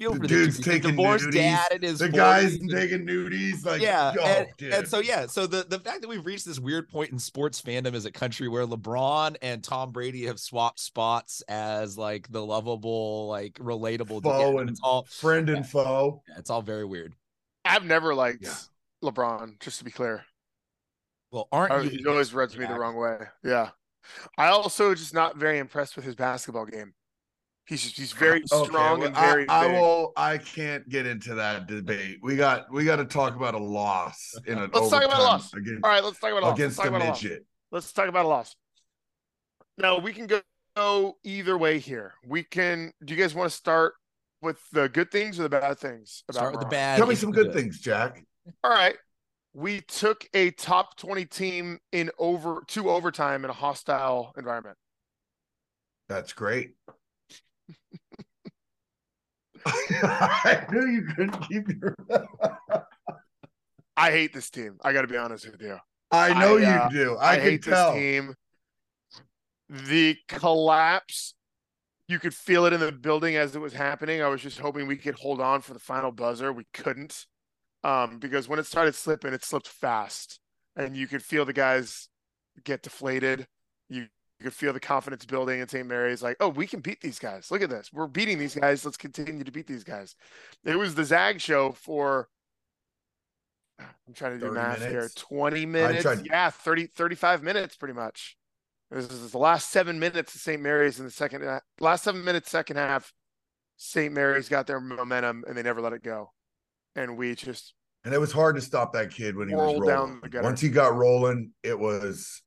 I 0.01 0.05
feel 0.05 0.13
The 0.15 0.21
for 0.21 0.27
dude's 0.29 0.57
dude. 0.59 0.65
He's 0.65 0.67
a 0.67 0.71
taking 0.79 0.91
divorced 0.97 1.25
nudies. 1.27 1.33
dad 1.33 1.73
in 1.73 1.83
his 1.83 1.99
the 1.99 2.09
guys 2.09 2.57
40s 2.57 2.61
and- 2.61 2.71
taking 2.71 3.07
nudies. 3.07 3.65
Like, 3.67 3.81
yeah, 3.83 4.15
oh, 4.19 4.25
and, 4.25 4.47
dude. 4.57 4.73
and 4.73 4.87
so 4.89 5.01
yeah, 5.01 5.27
so 5.27 5.47
the 5.47 5.65
the 5.69 5.81
fact 5.81 6.03
that 6.03 6.09
we've 6.09 6.25
reached 6.25 6.47
this 6.47 6.61
weird 6.61 6.89
point 6.89 7.11
in 7.11 7.19
sports 7.19 7.61
fandom 7.61 7.95
as 7.95 8.05
a 8.05 8.13
country 8.13 8.47
where 8.49 8.65
LeBron 8.65 9.37
and 9.43 9.65
Tom 9.65 9.91
Brady 9.91 10.27
have 10.27 10.39
swapped 10.39 10.79
spots 10.79 11.43
as 11.49 11.99
like 11.99 12.31
the 12.31 12.45
lovable, 12.45 13.27
like 13.27 13.55
relatable, 13.55 14.23
Foe 14.23 14.59
and 14.59 14.71
it's 14.71 14.81
all 14.85 15.05
friend 15.11 15.49
and 15.51 15.67
foe. 15.67 16.23
it's 16.37 16.49
all 16.51 16.63
very 16.63 16.85
weird. 16.85 17.15
I've 17.65 17.85
never 17.85 18.15
liked 18.15 18.43
Yeah. 18.45 18.55
LeBron, 19.03 19.59
just 19.61 19.79
to 19.79 19.85
be 19.85 19.91
clear. 19.91 20.25
Well, 21.33 21.49
aren't 21.53 21.73
I, 21.73 21.81
you? 21.83 21.91
he 21.91 22.07
always 22.07 22.33
rubs 22.33 22.57
me 22.57 22.65
the 22.67 22.75
wrong 22.79 22.95
way. 22.97 23.19
Yeah. 23.45 23.71
I 24.39 24.47
also 24.49 24.95
just 24.95 25.13
not 25.13 25.37
very 25.37 25.59
impressed 25.59 25.97
with 25.97 26.05
his 26.05 26.15
basketball 26.15 26.65
game. 26.67 26.95
He's 27.69 27.95
he's 27.95 28.13
very 28.13 28.43
Okay, 28.51 28.65
strong 28.67 29.01
well, 29.01 29.09
and 29.09 29.15
very 29.15 29.47
I, 29.47 29.65
I 29.65 29.69
big. 29.69 29.77
will. 29.77 30.13
I 30.17 30.39
can't 30.39 30.89
get 30.89 31.05
into 31.07 31.35
that 31.35 31.67
debate. 31.67 32.19
We 32.23 32.35
got. 32.35 32.73
We 32.73 32.85
got 32.87 32.97
to 32.97 33.05
talk 33.05 33.37
about 33.37 33.55
a 33.55 33.59
loss 33.59 34.35
in 34.47 34.57
an 34.57 34.71
Let's 34.75 34.89
talk 34.89 35.05
about 35.05 35.19
a 35.21 35.23
loss. 35.23 35.53
against, 35.53 35.85
All 35.85 35.91
right, 35.91 36.03
let's 36.03 36.19
talk 36.19 36.31
about 36.31 36.43
a 36.45 36.47
loss. 36.47 36.59
Let's 36.59 36.61
against 36.61 36.77
talk 36.79 36.87
a 36.87 36.89
about 36.89 37.03
a 37.03 37.05
loss. 37.11 37.23
midget. 37.23 37.47
Let's 37.71 37.93
talk 37.93 38.09
about 38.09 38.25
a 38.25 38.29
loss. 38.29 38.57
Now 39.77 39.99
we 39.99 40.15
can 40.15 40.27
go, 40.27 40.41
go 40.77 41.19
either 41.25 41.59
way 41.59 41.79
here. 41.79 42.15
We 42.27 42.43
can. 42.43 42.93
Do 43.05 43.15
you 43.15 43.21
guys 43.21 43.35
want 43.35 43.51
to 43.51 43.57
start 43.57 43.95
with 44.41 44.59
the 44.73 44.89
good 44.89 45.11
things 45.11 45.39
or 45.39 45.43
the 45.43 45.51
bad 45.51 45.79
things? 45.79 46.25
About 46.29 46.39
Start 46.39 46.53
with 46.55 46.61
the 46.63 46.69
bad. 46.69 46.97
Tell 46.97 47.07
me 47.07 47.15
some 47.17 47.33
the 47.33 47.45
good 47.45 47.53
things, 47.53 47.81
Jack. 47.81 48.25
All 48.65 48.71
right. 48.71 48.97
We 49.53 49.81
took 49.83 50.27
a 50.35 50.53
top 50.53 50.97
20 50.97 51.25
team 51.27 51.79
in 51.93 52.11
over 52.19 52.63
two 52.67 52.89
overtime 52.89 53.45
in 53.45 53.51
a 53.51 53.55
hostile 53.55 54.33
environment. 54.39 54.77
That's 56.09 56.33
great. 56.33 56.75
I 60.03 60.67
knew 60.71 60.87
you 60.87 61.03
couldn't 61.03 61.41
keep 61.49 61.69
your. 61.69 61.95
I 63.97 64.11
hate 64.11 64.33
this 64.33 64.51
team. 64.51 64.79
I 64.83 64.93
got 64.93 65.03
to 65.03 65.09
be 65.09 65.17
honest 65.17 65.51
with 65.51 65.61
you. 65.61 65.77
I 66.11 66.33
know 66.39 66.59
I, 66.59 66.65
uh, 66.65 66.89
you 66.89 66.97
do. 66.97 67.17
I, 67.19 67.37
can 67.37 67.45
hate 67.45 67.63
tell. 67.65 67.93
this 67.93 68.01
team. 68.01 68.35
The 69.69 70.17
collapse, 70.29 71.35
you 72.07 72.19
could 72.19 72.35
feel 72.35 72.65
it 72.65 72.73
in 72.73 72.81
the 72.81 72.93
building 72.93 73.37
as 73.37 73.55
it 73.55 73.59
was 73.59 73.75
happening. 73.75 74.23
I 74.23 74.29
was 74.29 74.41
just 74.41 74.59
hoping 74.59 74.87
we 74.87 74.97
could 74.97 75.17
hold 75.17 75.41
on 75.41 75.61
for 75.61 75.75
the 75.75 75.81
final 75.81 76.11
buzzer. 76.11 76.53
We 76.53 76.65
couldn't, 76.73 77.27
um, 77.85 78.19
because 78.19 78.49
when 78.49 78.59
it 78.59 78.67
started 78.67 78.95
slipping, 78.95 79.35
it 79.35 79.45
slipped 79.45 79.69
fast, 79.69 80.41
and 80.75 80.97
you 80.97 81.07
could 81.07 81.23
feel 81.23 81.45
the 81.45 81.53
guys 81.53 82.09
get 82.65 82.83
deflated. 82.83 83.47
You, 83.91 84.07
you 84.39 84.45
could 84.45 84.53
feel 84.55 84.73
the 84.73 84.81
confidence 84.81 85.25
building 85.25 85.61
in 85.61 85.69
St. 85.69 85.87
Mary's. 85.87 86.23
Like, 86.23 86.37
oh, 86.41 86.49
we 86.49 86.67
can 86.67 86.81
beat 86.81 87.01
these 87.01 87.19
guys. 87.19 87.51
Look 87.51 87.63
at 87.63 87.71
this. 87.71 87.91
We're 87.93 88.07
beating 88.07 88.39
these 88.39 88.55
guys. 88.55 88.85
Let's 88.85 88.97
continue 88.97 89.43
to 89.43 89.51
beat 89.51 89.67
these 89.67 89.85
guys. 89.85 90.15
It 90.65 90.77
was 90.77 90.95
the 90.95 91.05
Zag 91.05 91.41
show 91.41 91.73
for. 91.73 92.29
I'm 93.81 94.15
trying 94.15 94.33
to 94.33 94.39
do 94.39 94.47
30 94.47 94.55
math 94.55 94.79
here. 94.89 95.09
20 95.15 95.67
minutes. 95.67 96.03
tried- 96.03 96.27
Yeah, 96.27 96.51
30, 96.51 96.87
35 96.87 97.43
minutes 97.43 97.77
pretty 97.77 97.95
much. 97.95 98.37
This 98.91 99.11
is 99.11 99.33
the 99.33 99.39
last 99.39 99.71
seven 99.71 99.99
minutes 99.99 100.35
of 100.35 100.41
St. 100.41 100.61
Mary's 100.63 100.99
in 100.99 101.05
the 101.05 101.11
second 101.11 101.43
ha- 101.45 101.61
last 101.79 102.05
seven 102.05 102.25
minutes, 102.25 102.51
second 102.51 102.77
half. 102.77 103.13
St. 103.77 104.13
Mary's 104.13 104.49
got 104.49 104.67
their 104.67 104.81
momentum 104.81 105.45
and 105.47 105.57
they 105.57 105.63
never 105.63 105.81
let 105.81 105.93
it 105.93 106.03
go. 106.03 106.33
And 106.97 107.17
we 107.17 107.35
just 107.35 107.75
And 108.05 108.15
it 108.15 108.19
was 108.19 108.33
hard 108.33 108.57
to 108.57 108.63
stop 108.63 108.93
that 108.95 109.11
kid 109.11 109.37
when 109.37 109.49
he 109.49 109.55
was 109.55 109.75
rolling. 109.75 110.21
Once 110.43 110.61
he 110.61 110.71
got 110.71 110.97
rolling, 110.97 111.53
it 111.63 111.79
was 111.79 112.43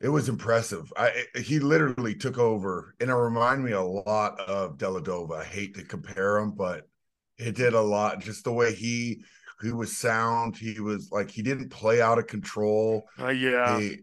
it 0.00 0.08
was 0.08 0.28
impressive. 0.28 0.92
I 0.96 1.24
he 1.36 1.58
literally 1.58 2.14
took 2.14 2.38
over, 2.38 2.94
and 3.00 3.10
it 3.10 3.14
reminded 3.14 3.64
me 3.64 3.72
a 3.72 3.82
lot 3.82 4.38
of 4.40 4.78
Dellavedova. 4.78 5.40
I 5.40 5.44
hate 5.44 5.74
to 5.76 5.84
compare 5.84 6.38
him, 6.38 6.52
but 6.52 6.88
it 7.38 7.54
did 7.56 7.74
a 7.74 7.80
lot. 7.80 8.20
Just 8.20 8.44
the 8.44 8.52
way 8.52 8.74
he 8.74 9.22
he 9.62 9.72
was 9.72 9.96
sound. 9.96 10.56
He 10.56 10.80
was 10.80 11.10
like 11.10 11.30
he 11.30 11.42
didn't 11.42 11.70
play 11.70 12.00
out 12.00 12.18
of 12.18 12.26
control. 12.26 13.08
uh, 13.18 13.28
yeah, 13.28 13.78
He, 13.78 13.98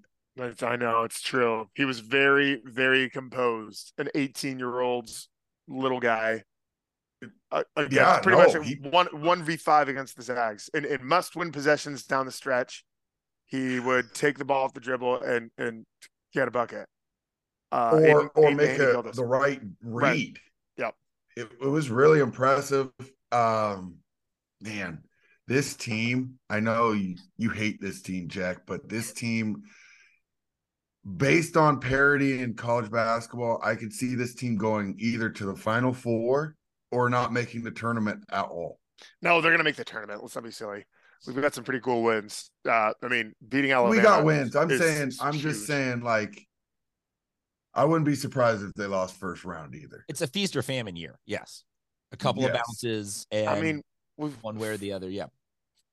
I 0.62 0.76
know 0.76 1.04
it's 1.04 1.22
true. 1.22 1.70
He 1.76 1.86
was 1.86 2.02
very, 2.02 2.62
very 2.66 3.10
composed. 3.10 3.94
An 3.98 4.10
18 4.16 4.60
year 4.60 4.82
old's 4.82 5.30
little 5.68 6.02
guy. 6.02 6.44
Uh, 7.52 7.64
Yeah, 7.90 8.20
pretty 8.20 8.38
no, 8.38 8.54
much 8.54 8.68
he- 8.68 8.76
one 8.90 9.08
one 9.14 9.44
v 9.44 9.56
five 9.56 9.88
against 9.88 10.18
the 10.18 10.24
Zags. 10.24 10.70
In, 10.74 10.84
in 10.86 11.06
must 11.06 11.36
win 11.38 11.52
possessions 11.52 12.04
down 12.04 12.26
the 12.26 12.32
stretch, 12.32 12.84
he 13.46 13.80
would 13.80 14.14
take 14.14 14.38
the 14.38 14.46
ball 14.46 14.66
off 14.66 14.74
the 14.74 14.80
dribble 14.80 15.22
and 15.22 15.50
and 15.58 15.86
get 16.34 16.48
a 16.48 16.52
bucket. 16.52 16.88
Uh, 17.72 17.92
or 17.94 18.04
Aidan- 18.06 18.30
or 18.36 18.44
Aidan 18.46 18.58
make 18.58 18.80
a, 18.80 19.12
the 19.14 19.26
right 19.26 19.62
Right. 19.82 20.14
read. 20.14 20.40
Yep. 20.78 20.96
it, 21.36 21.52
it 21.62 21.68
was 21.68 21.90
really 21.90 22.20
impressive. 22.20 22.90
Um, 23.32 23.96
man, 24.62 25.04
this 25.48 25.76
team, 25.76 26.40
I 26.50 26.60
know 26.60 26.94
you, 26.94 27.16
you 27.38 27.50
hate 27.50 27.82
this 27.82 28.02
team, 28.02 28.30
Jack, 28.30 28.60
but 28.66 28.88
this 28.88 29.14
team, 29.14 29.64
based 31.18 31.58
on 31.58 31.80
parity 31.80 32.42
in 32.42 32.54
college 32.56 32.90
basketball, 32.90 33.60
I 33.64 33.76
could 33.76 33.94
see 33.94 34.16
this 34.16 34.36
team 34.36 34.58
going 34.58 34.96
either 35.00 35.30
to 35.30 35.46
the 35.46 35.56
final 35.56 35.94
four 35.94 36.56
or 36.92 37.10
not 37.10 37.34
making 37.34 37.64
the 37.64 37.72
tournament 37.72 38.24
at 38.32 38.46
all. 38.46 38.80
No, 39.22 39.42
they're 39.42 39.52
gonna 39.52 39.64
make 39.64 39.76
the 39.76 39.84
tournament. 39.84 40.22
Let's 40.22 40.36
not 40.36 40.44
be 40.46 40.52
silly. 40.52 40.86
We've 41.28 41.42
got 41.42 41.54
some 41.54 41.64
pretty 41.64 41.80
cool 41.80 42.04
wins. 42.04 42.50
Uh, 42.68 42.94
I 43.02 43.08
mean, 43.08 43.34
beating 43.50 43.72
Alabama. 43.72 43.96
we 43.96 44.02
got 44.02 44.24
wins. 44.26 44.56
I'm 44.56 44.70
is 44.70 44.80
saying, 44.80 45.12
I'm 45.22 45.34
huge. 45.34 45.44
just 45.44 45.66
saying, 45.66 46.02
like, 46.02 46.46
I 47.74 47.84
wouldn't 47.86 48.06
be 48.06 48.16
surprised 48.16 48.64
if 48.64 48.74
they 48.74 48.86
lost 48.86 49.16
first 49.20 49.44
round 49.44 49.76
either. 49.76 50.06
It's 50.08 50.22
a 50.22 50.28
feast 50.28 50.56
or 50.56 50.62
famine 50.62 50.96
year. 50.96 51.20
Yes. 51.26 51.64
A 52.12 52.18
couple 52.18 52.46
of 52.46 52.54
bounces 52.54 53.26
and 53.32 53.50
I 53.50 53.60
mean, 53.60 53.82
we've 54.18 54.38
one 54.42 54.58
way 54.58 54.70
or 54.70 54.78
the 54.78 54.94
other. 54.94 55.10
Yeah. 55.10 55.26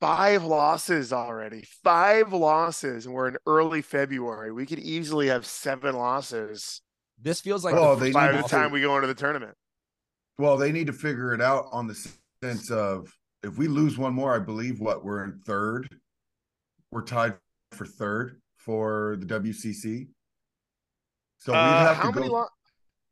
five 0.01 0.45
losses 0.45 1.13
already. 1.13 1.65
Five 1.83 2.33
losses, 2.33 3.07
and 3.07 3.15
we're 3.15 3.29
in 3.29 3.37
early 3.47 3.83
February. 3.83 4.53
We 4.53 4.67
could 4.67 4.79
easily 4.79 5.29
have 5.29 5.45
seven 5.47 5.97
losses 5.97 6.83
This 7.21 7.41
feels 7.41 7.65
like 7.65 7.75
Well, 7.75 7.97
the 7.97 8.07
they 8.07 8.13
by 8.13 8.31
need 8.31 8.39
the 8.39 8.43
to- 8.43 8.49
time 8.49 8.71
we 8.73 8.81
go 8.81 8.95
into 8.97 9.07
the 9.09 9.15
tournament. 9.15 9.55
Well, 10.39 10.57
they 10.57 10.71
need 10.73 10.87
to 10.89 10.93
figure 10.93 11.35
it 11.35 11.41
out 11.41 11.67
on 11.73 11.87
the 11.89 11.95
sense 12.43 12.71
of 12.71 13.13
if 13.43 13.57
we 13.59 13.69
lose 13.69 13.99
one 13.99 14.15
more, 14.15 14.35
I 14.35 14.39
believe 14.39 14.81
what 14.81 15.05
we're 15.05 15.25
in 15.25 15.41
third. 15.45 15.89
We're 16.91 17.03
tied 17.03 17.35
for 17.73 17.87
third 17.87 18.41
for 18.57 19.17
the 19.19 19.27
WCC. 19.27 20.09
So 21.39 21.53
we'd 21.53 21.59
Uh, 21.59 21.95
have 21.95 22.15
to 22.15 22.21
go. 22.21 22.27
Lo- 22.27 22.49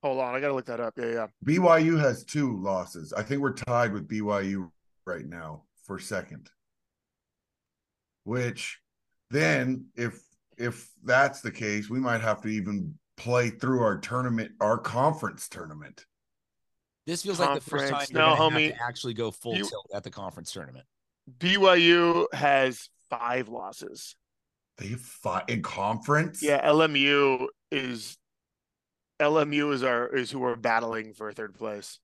Hold 0.02 0.20
on, 0.20 0.34
I 0.34 0.40
gotta 0.40 0.54
look 0.54 0.64
that 0.66 0.80
up. 0.80 0.94
Yeah, 0.96 1.06
yeah. 1.12 1.26
BYU 1.44 1.98
has 2.00 2.24
two 2.24 2.56
losses. 2.58 3.12
I 3.12 3.22
think 3.22 3.42
we're 3.42 3.52
tied 3.52 3.92
with 3.92 4.08
BYU 4.08 4.70
right 5.06 5.26
now 5.26 5.64
for 5.84 5.98
second. 5.98 6.50
Which 8.24 8.80
then 9.30 9.86
if 9.96 10.22
if 10.56 10.90
that's 11.04 11.40
the 11.40 11.50
case, 11.50 11.88
we 11.90 12.00
might 12.00 12.20
have 12.20 12.40
to 12.42 12.48
even 12.48 12.98
play 13.16 13.50
through 13.50 13.82
our 13.82 13.98
tournament, 13.98 14.52
our 14.60 14.78
conference 14.78 15.48
tournament. 15.48 16.06
This 17.06 17.22
feels 17.22 17.40
like 17.40 17.54
the 17.54 17.60
first 17.60 17.84
time 17.84 17.90
Conference. 17.90 18.10
you're 18.10 18.20
No, 18.20 18.36
gonna 18.36 18.56
homie. 18.56 18.66
have 18.68 18.76
to 18.78 18.84
actually 18.84 19.14
go 19.14 19.30
full 19.30 19.56
You- 19.56 19.64
tilt 19.68 19.90
at 19.94 20.04
the 20.04 20.10
conference 20.10 20.52
tournament. 20.52 20.86
BYU 21.38 22.26
has 22.32 22.88
five 23.08 23.48
losses. 23.48 24.16
They 24.78 24.88
have 24.88 25.00
five 25.00 25.44
in 25.48 25.62
conference. 25.62 26.42
Yeah, 26.42 26.66
LMU 26.66 27.48
is 27.70 28.16
LMU 29.20 29.72
is 29.72 29.82
our 29.82 30.08
is 30.08 30.30
who 30.30 30.38
we're 30.38 30.56
battling 30.56 31.12
for 31.12 31.32
third 31.32 31.54
place. 31.54 31.98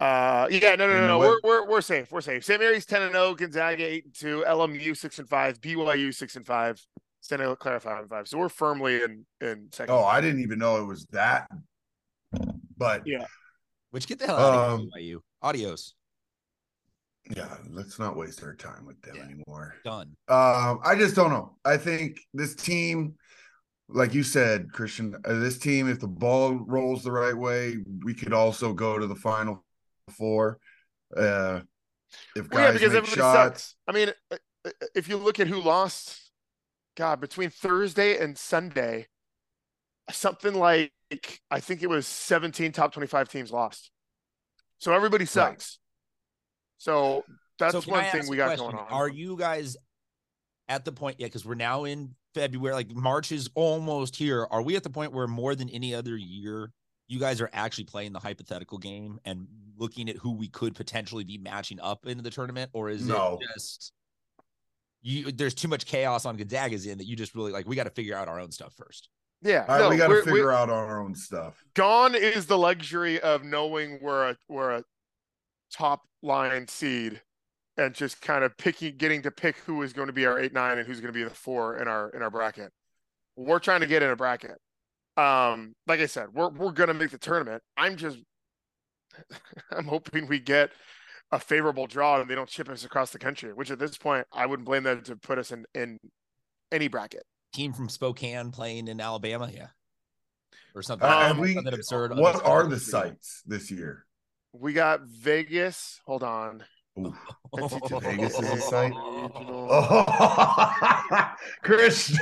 Uh 0.00 0.48
yeah, 0.50 0.74
no, 0.74 0.86
no, 0.88 1.00
no, 1.00 1.06
no. 1.06 1.18
We're 1.18 1.40
we're 1.42 1.66
we're 1.68 1.80
safe. 1.80 2.10
We're 2.10 2.20
safe. 2.20 2.44
St. 2.44 2.60
Mary's 2.60 2.84
10 2.86 3.02
and 3.02 3.12
0, 3.12 3.34
Gonzaga 3.34 3.84
8 3.84 4.04
and 4.06 4.14
2, 4.14 4.44
LMU 4.46 4.96
6 4.96 5.18
and 5.20 5.28
5, 5.28 5.60
BYU 5.60 6.12
6 6.12 6.36
and 6.36 6.46
5, 6.46 6.86
Santa 7.20 7.54
Clara 7.56 7.80
5 7.80 8.00
and 8.00 8.08
5. 8.10 8.28
So 8.28 8.38
we're 8.38 8.48
firmly 8.48 9.02
in 9.02 9.24
in 9.40 9.68
second. 9.72 9.94
Oh, 9.94 10.04
I 10.04 10.20
didn't 10.20 10.40
even 10.42 10.58
know 10.58 10.76
it 10.82 10.84
was 10.86 11.06
that. 11.06 11.48
But 12.76 13.06
Yeah. 13.06 13.26
Which 13.92 14.06
get 14.06 14.18
the 14.18 14.26
hell 14.26 14.38
out 14.38 14.54
of 14.54 14.72
Um, 14.80 14.90
here, 14.96 15.16
BYU. 15.16 15.20
Adios. 15.42 15.94
yeah, 17.36 17.56
let's 17.70 17.98
not 17.98 18.16
waste 18.16 18.42
our 18.42 18.54
time 18.54 18.86
with 18.86 19.00
them 19.02 19.16
Yeah. 19.16 19.22
anymore. 19.24 19.76
Done. 19.84 20.16
Um, 20.28 20.80
I 20.82 20.94
just 20.98 21.14
don't 21.14 21.30
know. 21.30 21.56
I 21.64 21.76
think 21.76 22.18
this 22.32 22.54
team, 22.54 23.16
like 23.88 24.14
you 24.14 24.22
said, 24.22 24.72
Christian, 24.72 25.14
uh, 25.24 25.38
this 25.38 25.58
team, 25.58 25.88
if 25.90 26.00
the 26.00 26.08
ball 26.08 26.54
rolls 26.54 27.04
the 27.04 27.12
right 27.12 27.36
way, 27.36 27.76
we 28.02 28.14
could 28.14 28.32
also 28.32 28.72
go 28.72 28.98
to 28.98 29.06
the 29.06 29.14
final 29.14 29.62
four. 30.16 30.58
Uh, 31.14 31.60
if 32.34 32.48
Well, 32.50 32.62
yeah, 32.62 32.70
guys 32.70 32.74
because 32.80 32.92
make 32.94 32.98
everybody 33.04 33.20
shots, 33.20 33.62
sucks. 33.62 33.76
I 33.86 33.92
mean, 33.92 34.12
uh, 34.30 34.36
uh, 34.64 34.70
if 34.94 35.06
you 35.08 35.18
look 35.18 35.38
at 35.38 35.48
who 35.48 35.60
lost, 35.60 36.30
God, 36.96 37.20
between 37.20 37.50
Thursday 37.50 38.16
and 38.18 38.38
Sunday, 38.38 39.08
something 40.10 40.54
like 40.54 40.92
I 41.50 41.60
think 41.60 41.82
it 41.82 41.88
was 41.88 42.06
17 42.06 42.72
top 42.72 42.92
25 42.92 43.28
teams 43.28 43.50
lost. 43.52 43.90
So 44.78 44.92
everybody 44.92 45.26
sucks. 45.26 45.78
So 46.78 47.24
that's 47.58 47.72
so 47.72 47.90
one 47.90 48.04
thing 48.06 48.28
we 48.28 48.36
got 48.36 48.56
question? 48.56 48.64
going 48.72 48.76
on. 48.76 48.90
Are 48.90 49.08
you 49.08 49.36
guys 49.36 49.76
at 50.68 50.84
the 50.84 50.92
point 50.92 51.20
yet? 51.20 51.26
Because 51.26 51.44
we're 51.44 51.54
now 51.54 51.84
in 51.84 52.14
February, 52.34 52.74
like 52.74 52.90
March 52.90 53.30
is 53.30 53.48
almost 53.54 54.16
here. 54.16 54.46
Are 54.50 54.62
we 54.62 54.74
at 54.74 54.82
the 54.82 54.90
point 54.90 55.12
where 55.12 55.28
more 55.28 55.54
than 55.54 55.68
any 55.68 55.94
other 55.94 56.16
year, 56.16 56.72
you 57.06 57.20
guys 57.20 57.40
are 57.40 57.50
actually 57.52 57.84
playing 57.84 58.12
the 58.12 58.18
hypothetical 58.18 58.78
game 58.78 59.20
and 59.24 59.46
looking 59.76 60.08
at 60.08 60.16
who 60.16 60.32
we 60.32 60.48
could 60.48 60.74
potentially 60.74 61.24
be 61.24 61.38
matching 61.38 61.78
up 61.80 62.06
into 62.06 62.22
the 62.22 62.30
tournament? 62.30 62.70
Or 62.72 62.88
is 62.88 63.06
No. 63.06 63.38
it 63.40 63.46
just 63.54 63.92
you 65.02 65.30
there's 65.32 65.54
too 65.54 65.68
much 65.68 65.84
chaos 65.84 66.24
on 66.24 66.36
Gonzaga's 66.36 66.86
in 66.86 66.98
that 66.98 67.06
you 67.06 67.16
just 67.16 67.34
really 67.34 67.52
like 67.52 67.66
we 67.66 67.76
got 67.76 67.84
to 67.84 67.90
figure 67.90 68.16
out 68.16 68.28
our 68.28 68.40
own 68.40 68.50
stuff 68.50 68.72
first. 68.74 69.08
Yeah, 69.42 69.64
right, 69.66 69.80
no, 69.80 69.88
we 69.88 69.96
got 69.96 70.08
to 70.08 70.22
figure 70.22 70.52
out 70.52 70.70
our 70.70 71.00
own 71.00 71.14
stuff. 71.14 71.64
Gone 71.74 72.14
is 72.14 72.46
the 72.46 72.58
luxury 72.58 73.20
of 73.20 73.44
knowing 73.44 73.98
we're 74.00 74.30
a 74.30 74.36
we're 74.48 74.70
a 74.70 74.84
top 75.72 76.02
line 76.22 76.68
seed 76.68 77.20
and 77.76 77.94
just 77.94 78.20
kind 78.20 78.44
of 78.44 78.56
picking 78.56 78.96
getting 78.96 79.22
to 79.22 79.30
pick 79.30 79.56
who 79.58 79.82
is 79.82 79.92
going 79.92 80.06
to 80.06 80.12
be 80.12 80.26
our 80.26 80.38
eight 80.38 80.52
nine 80.52 80.78
and 80.78 80.86
who's 80.86 81.00
going 81.00 81.12
to 81.12 81.18
be 81.18 81.24
the 81.24 81.30
four 81.30 81.78
in 81.78 81.88
our 81.88 82.10
in 82.10 82.22
our 82.22 82.30
bracket. 82.30 82.70
We're 83.36 83.58
trying 83.58 83.80
to 83.80 83.86
get 83.86 84.02
in 84.02 84.10
a 84.10 84.16
bracket. 84.16 84.58
Um, 85.16 85.74
like 85.86 86.00
I 86.00 86.06
said, 86.06 86.28
we're 86.32 86.50
we're 86.50 86.72
gonna 86.72 86.94
make 86.94 87.10
the 87.10 87.18
tournament. 87.18 87.62
I'm 87.76 87.96
just 87.96 88.18
I'm 89.70 89.86
hoping 89.86 90.26
we 90.26 90.38
get 90.38 90.70
a 91.32 91.38
favorable 91.38 91.86
draw 91.86 92.20
and 92.20 92.30
they 92.30 92.34
don't 92.34 92.50
ship 92.50 92.68
us 92.68 92.84
across 92.84 93.10
the 93.10 93.18
country, 93.18 93.52
which 93.52 93.70
at 93.70 93.78
this 93.78 93.96
point 93.96 94.26
I 94.32 94.46
wouldn't 94.46 94.66
blame 94.66 94.84
them 94.84 95.02
to 95.04 95.16
put 95.16 95.38
us 95.38 95.50
in 95.50 95.64
in 95.74 95.98
any 96.70 96.88
bracket. 96.88 97.24
Team 97.52 97.72
from 97.72 97.88
Spokane 97.88 98.50
playing 98.50 98.88
in 98.88 99.00
Alabama, 99.00 99.50
yeah. 99.52 99.68
Or 100.74 100.82
something, 100.82 101.06
Uh, 101.08 101.34
we, 101.38 101.54
something 101.54 101.74
absurd. 101.74 102.16
what 102.16 102.44
are 102.46 102.66
the 102.66 102.80
sites 102.80 103.42
this 103.46 103.70
year? 103.70 104.06
We 104.52 104.72
got 104.72 105.02
Vegas. 105.02 106.00
Hold 106.06 106.22
on. 106.22 106.64
Ooh. 106.98 107.14
NCAA 107.54 108.02
Vegas 108.02 108.38
is 108.38 108.50
a 108.50 108.56
site? 108.60 108.92
regional. 108.92 109.68
Oh, 109.70 111.30
Christian. 111.62 112.16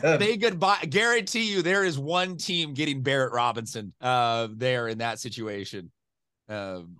Say 0.00 0.36
goodbye. 0.36 0.84
Guarantee 0.88 1.52
you, 1.52 1.62
there 1.62 1.84
is 1.84 1.98
one 1.98 2.36
team 2.36 2.74
getting 2.74 3.02
Barrett 3.02 3.32
Robinson 3.32 3.92
uh, 4.00 4.48
there 4.52 4.88
in 4.88 4.98
that 4.98 5.18
situation. 5.20 5.90
Um, 6.48 6.96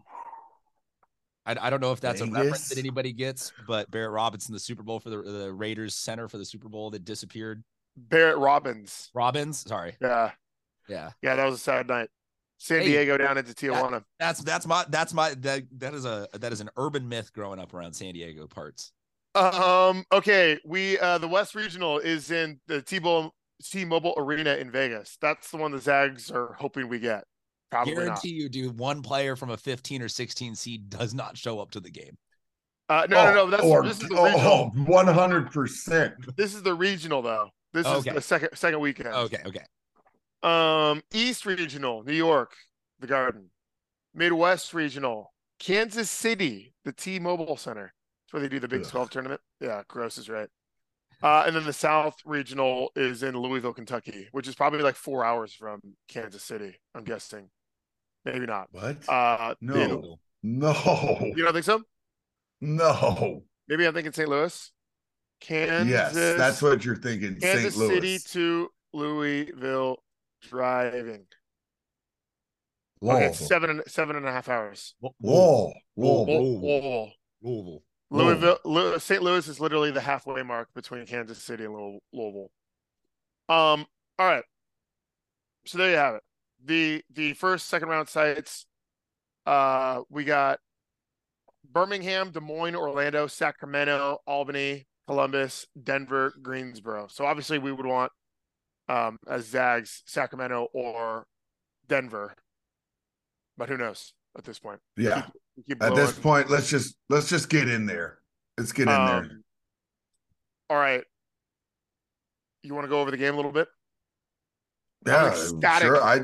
I, 1.44 1.56
I 1.60 1.70
don't 1.70 1.80
know 1.80 1.92
if 1.92 2.00
that's 2.00 2.20
a 2.20 2.26
reference 2.26 2.68
that 2.68 2.78
anybody 2.78 3.12
gets, 3.12 3.52
but 3.66 3.90
Barrett 3.90 4.12
Robinson, 4.12 4.52
the 4.54 4.60
Super 4.60 4.82
Bowl 4.82 5.00
for 5.00 5.10
the, 5.10 5.22
the 5.22 5.52
Raiders 5.52 5.94
center 5.94 6.28
for 6.28 6.38
the 6.38 6.44
Super 6.44 6.68
Bowl 6.68 6.90
that 6.90 7.04
disappeared. 7.04 7.64
Barret 7.96 8.38
Robbins. 8.38 9.10
Robbins, 9.14 9.58
sorry, 9.58 9.96
Yeah. 10.00 10.30
yeah, 10.88 11.10
Yeah, 11.20 11.36
that 11.36 11.44
was 11.44 11.56
a 11.56 11.58
sad 11.58 11.88
night. 11.88 12.08
San 12.58 12.82
Hey, 12.82 12.86
Diego 12.88 13.18
down 13.18 13.36
into 13.38 13.52
Tijuana. 13.52 14.04
that's 14.20 14.40
that's 14.40 14.66
my 14.68 14.84
that's 14.88 15.12
my 15.12 15.34
that 15.40 15.64
that 15.78 15.94
is 15.94 16.04
a 16.04 16.28
that 16.34 16.52
is 16.52 16.60
an 16.60 16.70
urban 16.76 17.08
myth 17.08 17.32
growing 17.32 17.58
up 17.58 17.74
around 17.74 17.92
San 17.92 18.14
Diego 18.14 18.46
parts. 18.46 18.92
Um, 19.34 20.04
okay. 20.12 20.60
We 20.64 20.96
uh 21.00 21.18
the 21.18 21.26
West 21.26 21.56
Regional 21.56 21.98
is 21.98 22.30
in 22.30 22.60
the 22.68 22.80
T-Mobile 22.80 23.34
T-Mobile 23.64 24.14
Arena 24.16 24.54
in 24.54 24.70
Vegas. 24.70 25.18
That's 25.20 25.50
the 25.50 25.56
one 25.56 25.72
the 25.72 25.78
Zags 25.80 26.30
are 26.30 26.54
hoping 26.58 26.88
we 26.88 27.00
get. 27.00 27.24
Probably 27.72 27.94
Guarantee 27.94 28.32
you, 28.32 28.50
dude, 28.50 28.78
one 28.78 29.00
player 29.00 29.34
from 29.34 29.48
a 29.48 29.56
15 29.56 30.02
or 30.02 30.08
16 30.08 30.54
seed 30.54 30.90
does 30.90 31.14
not 31.14 31.38
show 31.38 31.58
up 31.58 31.70
to 31.70 31.80
the 31.80 31.90
game. 31.90 32.18
Uh 32.90 33.06
no, 33.08 33.24
no, 33.24 33.34
no. 33.34 33.50
That's 33.50 33.62
or, 33.62 33.82
this 33.82 34.02
is 34.02 34.08
the 34.10 34.16
oh, 34.18 34.70
100%. 34.76 36.12
This 36.36 36.54
is 36.54 36.62
the 36.62 36.74
regional 36.74 37.22
though. 37.22 37.48
This 37.72 37.86
Okay. 37.86 38.10
is 38.10 38.14
the 38.16 38.20
second 38.20 38.50
second 38.54 38.80
weekend. 38.80 39.08
Okay, 39.08 39.38
okay. 39.46 39.64
Um, 40.42 41.00
East 41.14 41.46
Regional, 41.46 42.02
New 42.02 42.12
York, 42.12 42.52
the 43.00 43.06
Garden. 43.06 43.50
Midwest 44.14 44.74
Regional, 44.74 45.32
Kansas 45.58 46.10
City, 46.10 46.74
the 46.84 46.92
T-Mobile 46.92 47.56
Center. 47.56 47.94
That's 48.26 48.32
where 48.34 48.42
they 48.42 48.48
do 48.48 48.60
the 48.60 48.68
Big 48.68 48.82
Ugh. 48.82 48.90
12 48.90 49.08
tournament. 49.10 49.40
Yeah, 49.60 49.82
gross 49.88 50.18
is 50.18 50.28
right. 50.28 50.48
Uh, 51.22 51.44
and 51.46 51.54
then 51.54 51.64
the 51.64 51.72
South 51.72 52.16
Regional 52.26 52.90
is 52.96 53.22
in 53.22 53.36
Louisville, 53.36 53.72
Kentucky, 53.72 54.28
which 54.32 54.48
is 54.48 54.54
probably 54.56 54.82
like 54.82 54.96
four 54.96 55.24
hours 55.24 55.54
from 55.54 55.80
Kansas 56.08 56.42
City. 56.42 56.74
I'm 56.94 57.04
guessing, 57.04 57.48
maybe 58.24 58.46
not. 58.46 58.68
What? 58.72 59.08
Uh, 59.08 59.54
No. 59.60 59.74
you- 59.76 60.16
no. 60.42 61.18
you 61.36 61.44
don't 61.44 61.52
think 61.52 61.64
so? 61.64 61.82
No. 62.60 63.42
Maybe 63.68 63.86
I'm 63.86 63.94
thinking 63.94 64.12
St. 64.12 64.28
Louis. 64.28 64.70
Kansas. 65.40 65.88
Yes, 65.88 66.14
that's 66.14 66.62
what 66.62 66.84
you're 66.84 66.96
thinking. 66.96 67.40
Kansas 67.40 67.74
St. 67.74 67.76
Louis. 67.76 67.94
City 67.94 68.18
to 68.32 68.68
Louisville 68.92 70.02
driving. 70.42 71.26
Lol. 73.00 73.16
Okay, 73.16 73.32
seven 73.32 73.70
and 73.70 73.82
seven 73.88 74.14
and 74.16 74.26
a 74.26 74.30
half 74.32 74.48
hours. 74.48 74.94
Lol. 75.02 75.14
Lol. 75.20 75.74
Whoa, 75.96 76.24
Louisville. 76.24 77.12
whoa. 77.40 77.82
Louisville. 78.10 78.58
Louisville, 78.64 79.00
St. 79.00 79.22
Louis 79.22 79.48
is 79.48 79.58
literally 79.58 79.90
the 79.90 80.00
halfway 80.00 80.42
mark 80.42 80.72
between 80.74 81.06
Kansas 81.06 81.42
City 81.42 81.64
and 81.64 81.74
Louisville. 82.12 82.50
Um, 83.48 83.86
all 84.18 84.26
right. 84.26 84.44
So 85.66 85.78
there 85.78 85.90
you 85.90 85.96
have 85.96 86.16
it. 86.16 86.22
The 86.64 87.02
the 87.12 87.32
first 87.34 87.68
second 87.68 87.88
round 87.88 88.08
sites 88.08 88.66
Uh, 89.46 90.02
we 90.08 90.24
got 90.24 90.60
Birmingham, 91.70 92.30
Des 92.30 92.40
Moines, 92.40 92.76
Orlando, 92.76 93.26
Sacramento, 93.26 94.18
Albany, 94.26 94.86
Columbus, 95.06 95.66
Denver, 95.82 96.34
Greensboro. 96.42 97.08
So 97.08 97.24
obviously 97.26 97.58
we 97.58 97.72
would 97.72 97.86
want 97.86 98.12
um, 98.88 99.18
as 99.28 99.46
Zags, 99.46 100.02
Sacramento 100.06 100.68
or 100.72 101.26
Denver, 101.88 102.34
but 103.56 103.68
who 103.68 103.76
knows 103.76 104.12
at 104.36 104.44
this 104.44 104.58
point? 104.58 104.80
Yeah. 104.96 105.26
We 105.56 105.64
keep 105.64 105.82
At 105.82 105.94
this 105.94 106.12
point, 106.18 106.50
let's 106.50 106.70
just 106.70 106.96
let's 107.10 107.28
just 107.28 107.48
get 107.48 107.68
in 107.68 107.86
there. 107.86 108.18
Let's 108.58 108.72
get 108.72 108.82
in 108.82 108.88
there. 108.88 109.16
Um, 109.16 109.44
All 110.70 110.76
right. 110.76 111.04
You 112.62 112.74
want 112.74 112.84
to 112.84 112.88
go 112.88 113.00
over 113.00 113.10
the 113.10 113.16
game 113.16 113.34
a 113.34 113.36
little 113.36 113.52
bit? 113.52 113.68
Yeah, 115.04 115.34
sure. 115.80 116.00
I 116.02 116.20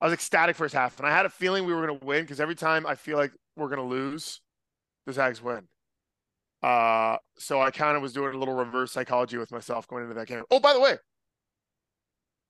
I 0.00 0.06
was 0.06 0.14
ecstatic 0.14 0.56
first 0.56 0.74
half, 0.74 0.98
and 0.98 1.06
I 1.06 1.10
had 1.10 1.26
a 1.26 1.30
feeling 1.30 1.66
we 1.66 1.72
were 1.72 1.86
going 1.86 1.98
to 1.98 2.06
win 2.06 2.22
because 2.22 2.40
every 2.40 2.54
time 2.54 2.86
I 2.86 2.94
feel 2.94 3.16
like 3.16 3.32
we're 3.56 3.68
going 3.68 3.80
to 3.80 3.84
lose, 3.84 4.40
the 5.06 5.12
Zags 5.12 5.42
win. 5.42 5.66
Uh, 6.62 7.16
so 7.38 7.60
I 7.60 7.70
kind 7.70 7.96
of 7.96 8.02
was 8.02 8.12
doing 8.12 8.34
a 8.34 8.38
little 8.38 8.54
reverse 8.54 8.92
psychology 8.92 9.38
with 9.38 9.50
myself 9.52 9.86
going 9.88 10.02
into 10.02 10.14
that 10.14 10.26
game. 10.26 10.42
Oh, 10.50 10.60
by 10.60 10.72
the 10.72 10.80
way, 10.80 10.96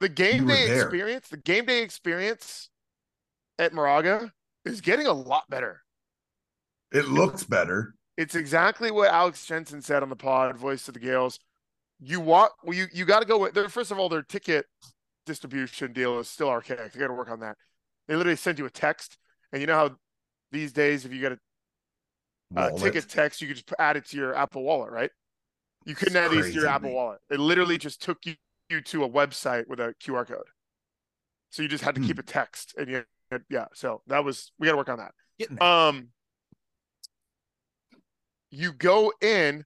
the 0.01 0.09
game 0.09 0.47
day 0.47 0.67
there. 0.67 0.83
experience, 0.83 1.29
the 1.29 1.37
game 1.37 1.67
day 1.67 1.83
experience 1.83 2.71
at 3.59 3.73
Moraga 3.73 4.33
is 4.65 4.81
getting 4.81 5.07
a 5.07 5.13
lot 5.13 5.45
better. 5.49 5.83
it 6.93 7.07
looks 7.09 7.45
better. 7.45 7.95
It's 8.17 8.35
exactly 8.35 8.91
what 8.91 9.11
Alex 9.11 9.45
Jensen 9.47 9.81
said 9.81 10.03
on 10.03 10.09
the 10.09 10.17
pod, 10.17 10.57
voice 10.57 10.89
of 10.89 10.95
the 10.95 11.01
Gaels. 11.01 11.39
You 12.01 12.21
want 12.21 12.53
well, 12.63 12.77
you 12.77 12.87
you 12.93 13.05
got 13.05 13.21
to 13.21 13.27
go 13.27 13.39
with 13.39 13.55
their 13.55 13.69
first 13.69 13.91
of 13.91 13.99
all 13.99 14.09
their 14.09 14.23
ticket 14.23 14.67
distribution 15.29 15.93
deal 15.93 16.19
is 16.19 16.29
still 16.29 16.49
archaic. 16.49 16.93
They 16.93 16.99
got 17.01 17.07
to 17.09 17.15
work 17.15 17.31
on 17.31 17.41
that. 17.41 17.57
They 18.09 18.17
literally 18.17 18.37
send 18.37 18.59
you 18.59 18.67
a 18.67 18.71
text, 18.71 19.19
and 19.53 19.61
you 19.61 19.67
know 19.67 19.75
how 19.75 19.91
these 20.51 20.73
days 20.73 21.05
if 21.05 21.13
you 21.13 21.21
get 21.21 21.33
a, 21.33 22.71
ticket 22.81 23.09
text, 23.09 23.41
you 23.41 23.47
could 23.49 23.57
just 23.57 23.73
add 23.79 23.97
it 23.97 24.07
to 24.07 24.17
your 24.17 24.35
Apple 24.35 24.63
Wallet, 24.65 24.91
right? 24.91 25.11
You 25.85 25.95
couldn't 25.95 26.17
It's 26.17 26.27
add 26.27 26.33
these 26.33 26.47
to 26.47 26.61
your 26.61 26.69
Apple. 26.69 26.93
Wallet. 26.93 27.21
It 27.31 27.39
literally 27.39 27.79
just 27.79 28.03
took 28.03 28.19
you, 28.25 28.35
you 28.69 28.81
to 28.81 29.05
a 29.05 29.09
website 29.09 29.69
with 29.69 29.79
a 29.79 29.95
QR 30.03 30.27
code. 30.27 30.49
So 31.51 31.63
you 31.63 31.69
just 31.69 31.85
had 31.85 31.95
to 31.95 32.01
Hmm. 32.01 32.07
keep 32.07 32.19
a 32.19 32.23
text, 32.23 32.75
and 32.77 32.89
you 32.89 33.05
yeah. 33.49 33.67
So 33.75 34.03
that 34.07 34.25
was 34.25 34.53
we 34.59 34.67
got 34.67 34.73
to 34.73 34.77
work 34.79 34.89
on 34.89 34.99
that. 34.99 35.63
Um, 35.63 36.09
you 38.51 38.73
go 38.73 39.13
in. 39.21 39.65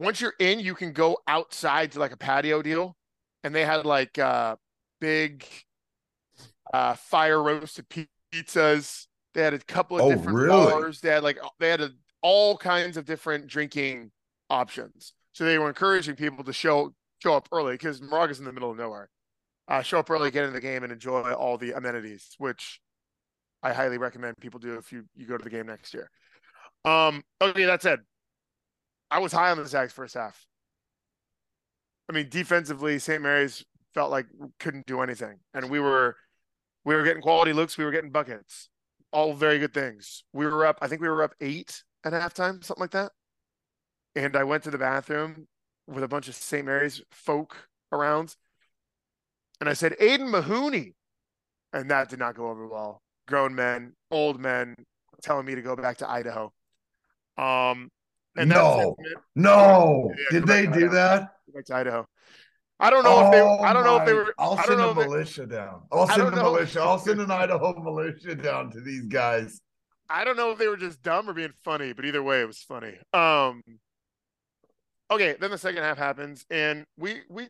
Once 0.00 0.20
you're 0.20 0.34
in, 0.40 0.58
you 0.58 0.74
can 0.74 0.92
go 0.92 1.16
outside 1.28 1.92
to 1.92 2.00
like 2.00 2.12
a 2.12 2.16
patio 2.16 2.62
deal, 2.62 2.96
and 3.44 3.54
they 3.54 3.64
had 3.64 3.86
like 3.86 4.18
uh 4.18 4.56
big 5.00 5.46
uh 6.72 6.94
fire 6.94 7.42
roasted 7.42 7.86
pizzas. 8.32 9.06
They 9.34 9.42
had 9.42 9.54
a 9.54 9.58
couple 9.58 9.98
of 9.98 10.04
Oh, 10.04 10.08
different 10.08 10.38
really? 10.38 10.72
bars. 10.72 11.00
They 11.00 11.10
had 11.10 11.22
like 11.22 11.38
they 11.60 11.68
had 11.68 11.80
a, 11.80 11.90
all 12.22 12.56
kinds 12.56 12.96
of 12.96 13.04
different 13.04 13.46
drinking 13.46 14.10
options. 14.50 15.12
So 15.32 15.44
they 15.44 15.58
were 15.58 15.68
encouraging 15.68 16.16
people 16.16 16.44
to 16.44 16.52
show 16.52 16.94
show 17.22 17.34
up 17.34 17.48
early 17.52 17.74
because 17.74 18.00
Moraga's 18.02 18.38
in 18.38 18.44
the 18.44 18.52
middle 18.52 18.70
of 18.70 18.76
nowhere. 18.76 19.10
Uh, 19.66 19.82
show 19.82 19.98
up 19.98 20.10
early, 20.10 20.30
get 20.30 20.44
in 20.44 20.52
the 20.52 20.60
game, 20.60 20.82
and 20.82 20.92
enjoy 20.92 21.32
all 21.32 21.56
the 21.56 21.72
amenities, 21.72 22.34
which 22.38 22.80
I 23.62 23.72
highly 23.72 23.96
recommend 23.98 24.36
people 24.38 24.60
do 24.60 24.74
if 24.74 24.92
you 24.92 25.04
you 25.16 25.26
go 25.26 25.38
to 25.38 25.44
the 25.44 25.50
game 25.50 25.66
next 25.66 25.94
year. 25.94 26.10
Um, 26.84 27.24
okay, 27.40 27.64
that 27.64 27.80
said, 27.82 28.00
I 29.10 29.20
was 29.20 29.32
high 29.32 29.50
on 29.50 29.56
the 29.56 29.66
Zags 29.66 29.92
first 29.92 30.14
half. 30.14 30.46
I 32.08 32.12
mean, 32.12 32.28
defensively, 32.28 32.98
St. 32.98 33.22
Mary's 33.22 33.64
felt 33.94 34.10
like 34.10 34.26
couldn't 34.58 34.86
do 34.86 35.00
anything, 35.00 35.38
and 35.54 35.70
we 35.70 35.80
were 35.80 36.16
we 36.84 36.94
were 36.94 37.02
getting 37.02 37.22
quality 37.22 37.52
looks, 37.52 37.78
we 37.78 37.84
were 37.84 37.90
getting 37.90 38.10
buckets, 38.10 38.68
all 39.12 39.32
very 39.32 39.58
good 39.58 39.72
things. 39.72 40.24
We 40.32 40.46
were 40.46 40.66
up, 40.66 40.78
I 40.82 40.88
think 40.88 41.00
we 41.00 41.08
were 41.08 41.22
up 41.22 41.34
eight 41.40 41.82
at 42.04 42.12
halftime, 42.12 42.62
something 42.62 42.80
like 42.80 42.90
that. 42.90 43.12
And 44.14 44.36
I 44.36 44.44
went 44.44 44.64
to 44.64 44.70
the 44.70 44.78
bathroom 44.78 45.48
with 45.86 46.04
a 46.04 46.08
bunch 46.08 46.28
of 46.28 46.34
St. 46.34 46.64
Mary's 46.64 47.00
folk 47.10 47.68
around, 47.90 48.36
and 49.60 49.68
I 49.68 49.72
said, 49.72 49.96
"Aidan 49.98 50.28
Mahaney," 50.28 50.94
and 51.72 51.90
that 51.90 52.10
did 52.10 52.18
not 52.18 52.36
go 52.36 52.48
over 52.48 52.66
well. 52.66 53.02
Grown 53.26 53.54
men, 53.54 53.94
old 54.10 54.38
men, 54.38 54.76
telling 55.22 55.46
me 55.46 55.54
to 55.54 55.62
go 55.62 55.74
back 55.74 55.96
to 55.98 56.10
Idaho. 56.10 56.52
Um, 57.38 57.90
and 58.36 58.48
No. 58.48 58.96
No, 59.34 60.10
Yeah, 60.10 60.40
did 60.40 60.46
they 60.46 60.66
do 60.66 60.88
that? 60.90 61.33
To 61.62 61.74
Idaho. 61.74 62.06
I 62.80 62.90
don't 62.90 63.04
know 63.04 63.26
if 63.26 63.32
they. 63.32 63.40
Oh 63.40 63.58
I 63.58 63.72
don't 63.72 63.84
know 63.84 63.96
if 63.98 64.06
they 64.06 64.12
were. 64.12 64.34
I'll 64.38 64.58
send 64.58 64.80
a 64.80 64.90
if 64.90 64.96
they, 64.96 65.06
militia 65.06 65.46
down. 65.46 65.82
I'll 65.92 66.08
send 66.08 66.22
a 66.22 66.30
militia. 66.30 66.80
I'll 66.80 66.98
send 66.98 67.20
an 67.20 67.30
Idaho 67.30 67.80
militia 67.80 68.34
down 68.34 68.70
to 68.72 68.80
these 68.80 69.06
guys. 69.06 69.60
I 70.10 70.24
don't 70.24 70.36
know 70.36 70.50
if 70.50 70.58
they 70.58 70.68
were 70.68 70.76
just 70.76 71.02
dumb 71.02 71.30
or 71.30 71.32
being 71.32 71.52
funny, 71.64 71.92
but 71.92 72.04
either 72.04 72.22
way, 72.22 72.40
it 72.40 72.46
was 72.46 72.58
funny. 72.58 72.94
Um. 73.12 73.62
Okay, 75.10 75.36
then 75.38 75.50
the 75.50 75.58
second 75.58 75.82
half 75.82 75.98
happens, 75.98 76.44
and 76.50 76.84
we 76.96 77.20
we 77.28 77.48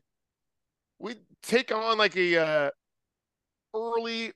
we 0.99 1.15
take 1.43 1.73
on 1.73 1.97
like 1.97 2.17
a 2.17 2.37
uh, 2.37 2.71
early 3.75 4.33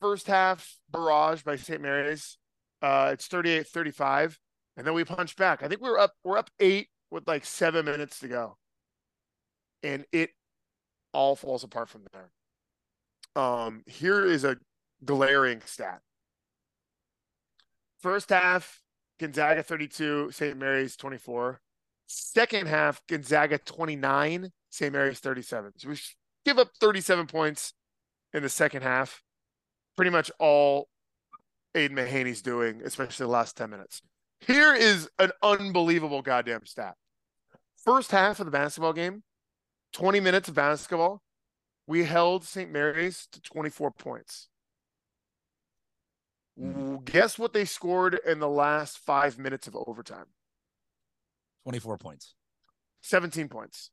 first 0.00 0.26
half 0.26 0.76
barrage 0.90 1.42
by 1.42 1.56
St. 1.56 1.80
Mary's. 1.80 2.38
Uh, 2.82 3.10
it's 3.12 3.28
38-35, 3.28 4.36
and 4.76 4.84
then 4.84 4.92
we 4.92 5.04
punch 5.04 5.36
back. 5.36 5.62
I 5.62 5.68
think 5.68 5.80
we 5.80 5.88
were 5.88 6.00
up. 6.00 6.12
We're 6.24 6.38
up 6.38 6.50
eight 6.58 6.88
with 7.10 7.28
like 7.28 7.44
seven 7.44 7.84
minutes 7.84 8.18
to 8.20 8.28
go, 8.28 8.56
and 9.82 10.04
it 10.12 10.30
all 11.12 11.36
falls 11.36 11.64
apart 11.64 11.88
from 11.88 12.02
there. 12.12 12.30
Um, 13.34 13.82
here 13.86 14.24
is 14.24 14.44
a 14.44 14.56
glaring 15.04 15.62
stat. 15.64 16.00
First 18.00 18.30
half, 18.30 18.80
Gonzaga 19.18 19.62
32, 19.62 20.30
St. 20.32 20.56
Mary's 20.56 20.96
24. 20.96 21.60
Second 22.06 22.66
half, 22.66 23.00
Gonzaga 23.06 23.58
29, 23.58 24.50
St. 24.70 24.92
Mary's 24.92 25.20
37. 25.20 25.72
So 25.76 25.88
we 25.88 25.98
give 26.44 26.58
up 26.58 26.70
37 26.80 27.26
points 27.26 27.74
in 28.34 28.42
the 28.42 28.48
second 28.48 28.82
half. 28.82 29.22
Pretty 29.96 30.10
much 30.10 30.30
all 30.38 30.88
Aidan 31.74 31.96
Mahaney's 31.96 32.42
doing, 32.42 32.82
especially 32.84 33.24
the 33.24 33.32
last 33.32 33.56
10 33.56 33.70
minutes. 33.70 34.02
Here 34.40 34.74
is 34.74 35.08
an 35.18 35.30
unbelievable 35.42 36.22
goddamn 36.22 36.66
stat. 36.66 36.96
First 37.84 38.10
half 38.10 38.40
of 38.40 38.46
the 38.46 38.52
basketball 38.52 38.92
game, 38.92 39.22
20 39.92 40.20
minutes 40.20 40.48
of 40.48 40.54
basketball, 40.54 41.22
we 41.86 42.04
held 42.04 42.44
St. 42.44 42.70
Mary's 42.70 43.26
to 43.32 43.40
24 43.40 43.90
points. 43.92 44.48
Guess 47.04 47.38
what 47.38 47.52
they 47.54 47.64
scored 47.64 48.18
in 48.26 48.38
the 48.38 48.48
last 48.48 48.98
five 48.98 49.38
minutes 49.38 49.66
of 49.66 49.74
overtime? 49.74 50.26
24 51.64 51.98
points. 51.98 52.34
17 53.02 53.48
points. 53.48 53.90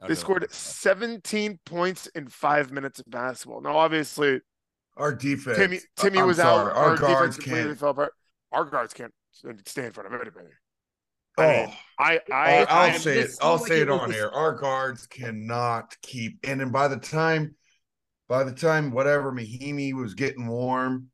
That 0.00 0.08
They 0.08 0.14
scored 0.14 0.50
17 0.50 1.58
points 1.66 2.06
in 2.08 2.28
five 2.28 2.70
minutes 2.70 3.00
of 3.00 3.10
basketball. 3.10 3.60
Now, 3.60 3.76
obviously, 3.76 4.40
Our 4.96 5.12
defense. 5.12 5.58
Timme 5.58 5.80
Timme 5.98 6.20
I'm 6.20 6.26
was 6.28 6.36
sorry, 6.36 6.70
out. 6.70 6.76
Our, 6.76 6.96
defense 6.96 7.12
guards 7.12 7.36
can't. 7.38 7.78
fell 7.78 7.90
apart. 7.90 8.12
Our 8.52 8.64
guards 8.64 8.94
can't 8.94 9.12
stay 9.66 9.86
in 9.86 9.92
front 9.92 10.12
of 10.14 10.20
anybody. 10.20 10.48
Oh, 11.36 11.42
I 11.42 11.46
mean, 11.46 11.66
oh, 11.68 11.74
I, 11.98 12.20
I, 12.32 12.56
I'll, 12.58 12.66
I'll 12.68 12.90
I 12.90 12.96
say 12.98 13.18
it. 13.20 13.30
I'll 13.40 13.58
say 13.58 13.80
it 13.80 13.90
on 13.90 14.12
air. 14.12 14.32
Our 14.32 14.52
guards 14.52 15.06
cannot 15.06 15.96
keep. 16.02 16.38
And 16.44 16.60
then 16.60 16.70
by 16.70 16.88
the 16.88 16.96
time, 16.96 17.54
by 18.28 18.44
the 18.44 18.52
time 18.52 18.90
whatever 18.90 19.32
Mahaney 19.32 19.94
was 19.94 20.14
getting 20.14 20.46
warm 20.46 21.08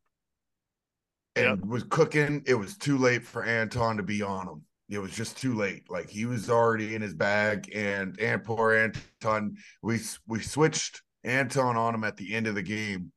and 1.37 1.64
was 1.68 1.85
cooking, 1.85 2.42
it 2.46 2.54
was 2.54 2.76
too 2.76 2.98
late 2.98 3.24
for 3.24 3.44
Anton 3.44 3.96
to 3.96 4.02
be 4.02 4.22
on 4.22 4.48
him. 4.48 4.62
It 4.88 4.98
was 4.98 5.12
just 5.12 5.38
too 5.38 5.54
late. 5.54 5.88
Like 5.88 6.11
he 6.11 6.26
was 6.26 6.50
already 6.50 6.94
in 6.94 7.02
his 7.02 7.14
bag, 7.14 7.70
and 7.74 8.18
and 8.18 8.42
poor 8.42 8.74
Anton. 8.74 9.56
We 9.83 10.00
we 10.26 10.40
switched 10.40 11.02
Anton 11.24 11.76
on 11.76 11.94
him 11.94 12.04
at 12.04 12.16
the 12.16 12.35
end 12.35 12.46
of 12.46 12.54
the 12.56 12.62
game, 12.62 13.12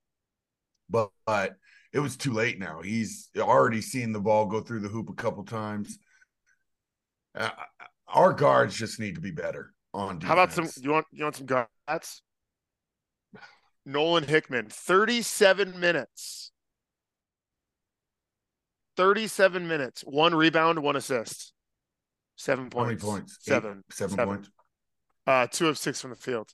but 0.90 1.10
but 1.26 1.56
it 1.92 2.00
was 2.00 2.16
too 2.16 2.32
late 2.32 2.60
now. 2.60 2.82
He's 2.82 3.30
already 3.38 3.82
seen 3.82 4.12
the 4.12 4.20
ball 4.20 4.46
go 4.46 4.62
through 4.62 4.82
the 4.82 4.88
hoop 4.90 5.10
a 5.10 5.14
couple 5.14 5.44
times. 5.46 5.98
Uh, 7.36 7.50
our 8.08 8.34
guards 8.34 8.76
just 8.76 9.00
need 9.00 9.16
to 9.16 9.22
be 9.22 9.32
better 9.32 9.74
on 9.94 10.20
defense. 10.20 10.28
How 10.28 10.34
about 10.34 10.54
some? 10.54 10.70
You 10.84 10.92
want 10.92 11.06
you 11.12 11.24
want 11.24 11.36
some 11.36 11.46
guts? 11.88 12.22
Nolan 13.86 14.24
Hickman, 14.24 14.68
thirty-seven 14.70 15.80
minutes. 15.80 16.52
Thirty-seven 18.96 19.68
minutes, 19.68 20.02
one 20.04 20.36
rebound, 20.36 20.80
one 20.80 20.96
assist, 20.96 21.52
seven 22.36 22.70
points. 22.70 23.04
points? 23.04 23.38
Seven. 23.42 23.84
seven, 23.90 24.16
Seven. 24.16 24.26
points. 24.36 24.50
Uh, 25.26 25.48
two 25.50 25.68
of 25.68 25.78
six 25.78 26.00
from 26.00 26.12
the 26.12 26.16
field. 26.16 26.52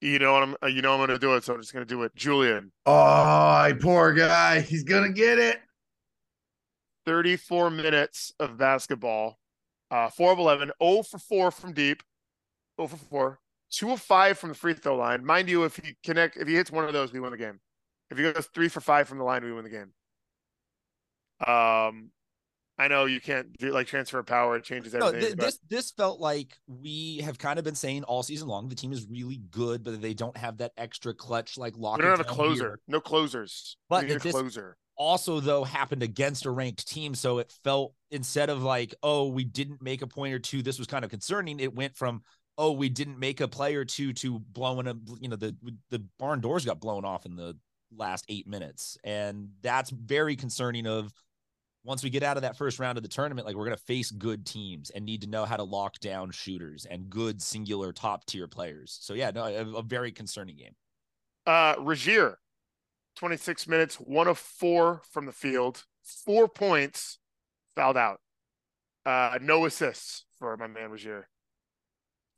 You 0.00 0.18
know 0.18 0.32
what 0.32 0.42
I'm? 0.42 0.56
uh, 0.62 0.66
You 0.68 0.80
know 0.80 0.92
I'm 0.94 0.98
going 0.98 1.10
to 1.10 1.18
do 1.18 1.34
it, 1.34 1.44
so 1.44 1.54
I'm 1.54 1.60
just 1.60 1.72
going 1.74 1.84
to 1.86 1.94
do 1.94 2.02
it. 2.02 2.14
Julian, 2.16 2.72
Oh, 2.86 3.72
poor 3.80 4.14
guy. 4.14 4.60
He's 4.60 4.84
gonna 4.84 5.12
get 5.12 5.38
it. 5.38 5.58
34 7.04 7.70
minutes 7.70 8.32
of 8.40 8.56
basketball, 8.56 9.38
uh, 9.92 10.08
4 10.08 10.32
of 10.32 10.38
11, 10.38 10.72
0 10.82 11.02
for 11.02 11.18
4 11.18 11.50
from 11.52 11.72
deep, 11.72 12.02
0 12.80 12.88
for 12.88 12.96
4, 12.96 13.38
2 13.70 13.90
of 13.92 14.00
5 14.00 14.38
from 14.38 14.48
the 14.48 14.54
free 14.54 14.74
throw 14.74 14.96
line. 14.96 15.24
Mind 15.24 15.48
you, 15.48 15.64
if 15.64 15.76
he 15.76 15.94
connect, 16.02 16.36
if 16.36 16.48
he 16.48 16.54
hits 16.54 16.70
one 16.72 16.84
of 16.84 16.92
those, 16.92 17.12
we 17.12 17.20
win 17.20 17.30
the 17.30 17.36
game. 17.36 17.60
If 18.10 18.18
he 18.18 18.24
goes 18.30 18.46
three 18.54 18.68
for 18.68 18.80
five 18.80 19.08
from 19.08 19.16
the 19.18 19.24
line, 19.24 19.42
we 19.44 19.52
win 19.52 19.64
the 19.64 19.70
game. 19.70 19.92
Um, 21.46 22.10
I 22.78 22.88
know 22.88 23.06
you 23.06 23.20
can't 23.20 23.52
do 23.58 23.70
like 23.72 23.86
transfer 23.86 24.18
of 24.18 24.26
power; 24.26 24.56
it 24.56 24.64
changes 24.64 24.92
No, 24.94 25.08
everything. 25.08 25.28
th- 25.28 25.36
but 25.36 25.44
this 25.46 25.58
this 25.68 25.90
felt 25.92 26.20
like 26.20 26.56
we 26.66 27.18
have 27.18 27.38
kind 27.38 27.58
of 27.58 27.64
been 27.64 27.74
saying 27.74 28.04
all 28.04 28.22
season 28.22 28.48
long 28.48 28.68
the 28.68 28.74
team 28.74 28.92
is 28.92 29.06
really 29.08 29.40
good, 29.50 29.82
but 29.82 30.00
they 30.02 30.14
don't 30.14 30.36
have 30.36 30.58
that 30.58 30.72
extra 30.76 31.14
clutch 31.14 31.56
like 31.56 31.76
lock. 31.76 31.98
we 31.98 32.02
don't 32.02 32.10
have 32.18 32.20
a 32.20 32.24
closer. 32.24 32.62
here. 32.64 32.78
No 32.86 33.00
closers. 33.00 33.76
But 33.88 34.02
we 34.02 34.08
need 34.08 34.16
a 34.16 34.18
this- 34.20 34.32
closer. 34.32 34.76
Also, 35.02 35.40
though, 35.40 35.64
happened 35.64 36.04
against 36.04 36.46
a 36.46 36.50
ranked 36.52 36.86
team, 36.86 37.16
so 37.16 37.38
it 37.38 37.52
felt 37.64 37.92
instead 38.12 38.50
of 38.50 38.62
like, 38.62 38.94
oh, 39.02 39.26
we 39.26 39.42
didn't 39.42 39.82
make 39.82 40.00
a 40.00 40.06
point 40.06 40.32
or 40.32 40.38
two, 40.38 40.62
this 40.62 40.78
was 40.78 40.86
kind 40.86 41.04
of 41.04 41.10
concerning. 41.10 41.58
It 41.58 41.74
went 41.74 41.96
from 41.96 42.22
oh, 42.56 42.70
we 42.70 42.88
didn't 42.88 43.18
make 43.18 43.40
a 43.40 43.48
play 43.48 43.74
or 43.74 43.84
two 43.84 44.12
to 44.12 44.38
blowing 44.38 44.86
a 44.86 44.94
you 45.20 45.28
know 45.28 45.34
the 45.34 45.56
the 45.90 46.04
barn 46.20 46.40
doors 46.40 46.64
got 46.64 46.78
blown 46.78 47.04
off 47.04 47.26
in 47.26 47.34
the 47.34 47.56
last 47.96 48.24
eight 48.28 48.46
minutes, 48.46 48.96
and 49.02 49.48
that's 49.60 49.90
very 49.90 50.36
concerning. 50.36 50.86
Of 50.86 51.12
once 51.82 52.04
we 52.04 52.10
get 52.10 52.22
out 52.22 52.36
of 52.36 52.44
that 52.44 52.56
first 52.56 52.78
round 52.78 52.96
of 52.96 53.02
the 53.02 53.08
tournament, 53.08 53.44
like 53.44 53.56
we're 53.56 53.66
going 53.66 53.76
to 53.76 53.82
face 53.82 54.12
good 54.12 54.46
teams 54.46 54.90
and 54.90 55.04
need 55.04 55.22
to 55.22 55.28
know 55.28 55.44
how 55.44 55.56
to 55.56 55.64
lock 55.64 55.98
down 55.98 56.30
shooters 56.30 56.86
and 56.88 57.10
good 57.10 57.42
singular 57.42 57.92
top 57.92 58.24
tier 58.26 58.46
players. 58.46 58.98
So 59.00 59.14
yeah, 59.14 59.32
no, 59.34 59.46
a, 59.46 59.78
a 59.78 59.82
very 59.82 60.12
concerning 60.12 60.58
game. 60.58 60.76
Uh, 61.44 61.74
Rasir, 61.74 62.36
26 63.16 63.68
minutes, 63.68 63.96
one 63.96 64.28
of 64.28 64.38
four 64.38 65.02
from 65.10 65.26
the 65.26 65.32
field, 65.32 65.84
four 66.02 66.48
points, 66.48 67.18
fouled 67.76 67.96
out. 67.96 68.20
Uh, 69.04 69.38
no 69.40 69.64
assists 69.66 70.24
for 70.38 70.56
my 70.56 70.66
man 70.66 70.90
Rasir. 70.90 71.24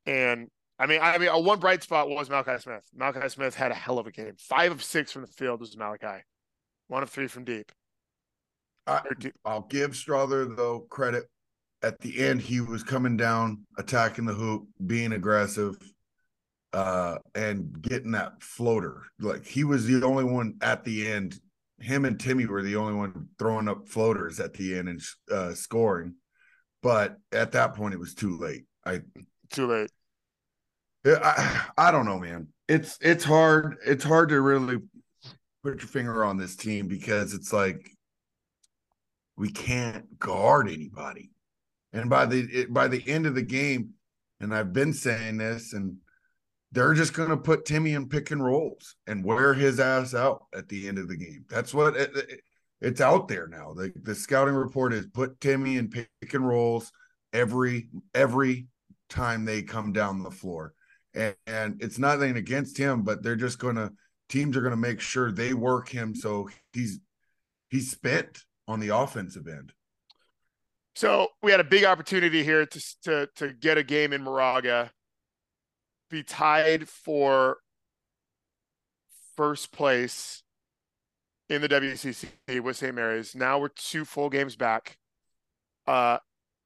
And 0.06 0.48
I 0.78 0.86
mean, 0.86 1.00
I 1.02 1.18
mean, 1.18 1.28
a 1.28 1.38
one 1.38 1.60
bright 1.60 1.82
spot 1.82 2.08
was 2.08 2.28
Malachi 2.28 2.58
Smith. 2.58 2.84
Malachi 2.94 3.28
Smith 3.28 3.54
had 3.54 3.70
a 3.70 3.74
hell 3.74 3.98
of 3.98 4.06
a 4.06 4.10
game. 4.10 4.34
Five 4.38 4.72
of 4.72 4.82
six 4.82 5.12
from 5.12 5.22
the 5.22 5.28
field 5.28 5.60
was 5.60 5.76
Malachi. 5.76 6.24
One 6.88 7.02
of 7.02 7.10
three 7.10 7.28
from 7.28 7.44
deep. 7.44 7.70
I, 8.86 8.98
Or 8.98 9.14
deep. 9.14 9.34
I'll 9.44 9.66
give 9.68 9.92
Strawther 9.92 10.56
though 10.56 10.80
credit. 10.90 11.24
At 11.82 12.00
the 12.00 12.18
end, 12.24 12.40
he 12.40 12.60
was 12.60 12.82
coming 12.82 13.16
down, 13.16 13.66
attacking 13.76 14.24
the 14.24 14.32
hoop, 14.32 14.66
being 14.86 15.12
aggressive, 15.12 15.76
uh, 16.74 17.18
and 17.36 17.80
getting 17.80 18.10
that 18.10 18.42
floater. 18.42 19.04
Like 19.20 19.46
he 19.46 19.62
was 19.62 19.86
the 19.86 20.02
only 20.02 20.24
one 20.24 20.56
at 20.60 20.84
the 20.84 21.06
end. 21.06 21.38
Him 21.78 22.04
and 22.04 22.18
Timme 22.18 22.48
were 22.48 22.62
the 22.62 22.76
only 22.76 22.94
one 22.94 23.28
throwing 23.38 23.68
up 23.68 23.88
floaters 23.88 24.40
at 24.40 24.54
the 24.54 24.76
end 24.76 24.88
and 24.88 25.00
uh, 25.30 25.54
scoring. 25.54 26.16
But 26.82 27.16
at 27.32 27.52
that 27.52 27.74
point, 27.74 27.94
it 27.94 28.00
was 28.00 28.14
too 28.14 28.36
late. 28.36 28.64
I 28.84 29.02
Too 29.50 29.68
late. 29.68 29.90
I, 31.06 31.66
I 31.78 31.90
don't 31.92 32.06
know, 32.06 32.18
man. 32.18 32.48
It's 32.68 32.98
it's 33.00 33.24
hard. 33.24 33.76
It's 33.86 34.04
hard 34.04 34.30
to 34.30 34.40
really 34.40 34.78
put 35.62 35.80
your 35.80 35.88
finger 35.88 36.24
on 36.24 36.38
this 36.38 36.56
team 36.56 36.88
because 36.88 37.34
it's 37.34 37.52
like 37.52 37.88
we 39.36 39.50
can't 39.50 40.18
guard 40.18 40.68
anybody. 40.68 41.30
And 41.92 42.10
by 42.10 42.26
the 42.26 42.40
it, 42.40 42.72
by 42.72 42.88
the 42.88 43.02
end 43.06 43.26
of 43.26 43.36
the 43.36 43.42
game, 43.42 43.90
and 44.40 44.52
I've 44.52 44.72
been 44.72 44.92
saying 44.92 45.36
this, 45.36 45.72
and 45.72 45.98
they're 46.74 46.94
just 46.94 47.14
going 47.14 47.30
to 47.30 47.36
put 47.36 47.64
Timme 47.64 47.94
in 47.94 48.08
pick 48.08 48.30
and 48.30 48.44
rolls 48.44 48.96
and 49.06 49.24
wear 49.24 49.54
his 49.54 49.78
ass 49.80 50.14
out 50.14 50.44
at 50.54 50.68
the 50.68 50.88
end 50.88 50.98
of 50.98 51.08
the 51.08 51.16
game. 51.16 51.44
That's 51.48 51.72
what 51.72 51.96
it, 51.96 52.10
it- 52.16 52.40
it's 52.80 53.00
out 53.00 53.28
there 53.28 53.46
now. 53.46 53.72
The 53.72 53.92
the 54.02 54.14
scouting 54.14 54.54
report 54.54 54.92
is 54.92 55.06
put 55.06 55.40
Timme 55.40 55.78
in 55.78 55.88
pick 55.88 56.34
and 56.34 56.46
rolls 56.46 56.92
every 57.32 57.88
every 58.14 58.66
time 59.08 59.44
they 59.46 59.62
come 59.62 59.92
down 59.92 60.22
the 60.22 60.30
floor. 60.30 60.74
And, 61.14 61.34
and 61.46 61.82
it's 61.82 61.98
nothing 61.98 62.36
against 62.36 62.76
him, 62.76 63.02
but 63.02 63.22
they're 63.22 63.36
just 63.36 63.58
going 63.58 63.76
to 63.76 63.92
teams 64.28 64.54
are 64.56 64.60
going 64.60 64.72
to 64.72 64.76
make 64.76 65.00
sure 65.00 65.30
they 65.32 65.54
work 65.54 65.88
him 65.88 66.14
so 66.14 66.50
he's 66.74 66.98
he's 67.70 67.90
spent 67.90 68.42
on 68.68 68.80
the 68.80 68.94
offensive 68.94 69.46
end. 69.48 69.72
So 70.96 71.28
we 71.42 71.52
had 71.52 71.60
a 71.60 71.64
big 71.64 71.84
opportunity 71.84 72.42
here 72.44 72.66
to 72.66 72.80
to 73.04 73.28
to 73.36 73.52
get 73.52 73.78
a 73.78 73.82
game 73.82 74.12
in 74.12 74.22
Moraga, 74.22 74.90
be 76.14 76.22
tied 76.22 76.88
for 76.88 77.58
first 79.36 79.72
place 79.72 80.44
in 81.48 81.60
the 81.60 81.68
WCC 81.68 82.60
with 82.62 82.76
St. 82.76 82.94
Mary's. 82.94 83.34
Now 83.34 83.58
we're 83.58 83.68
two 83.68 84.04
full 84.04 84.30
games 84.30 84.54
back. 84.54 84.96
Uh, 85.88 86.18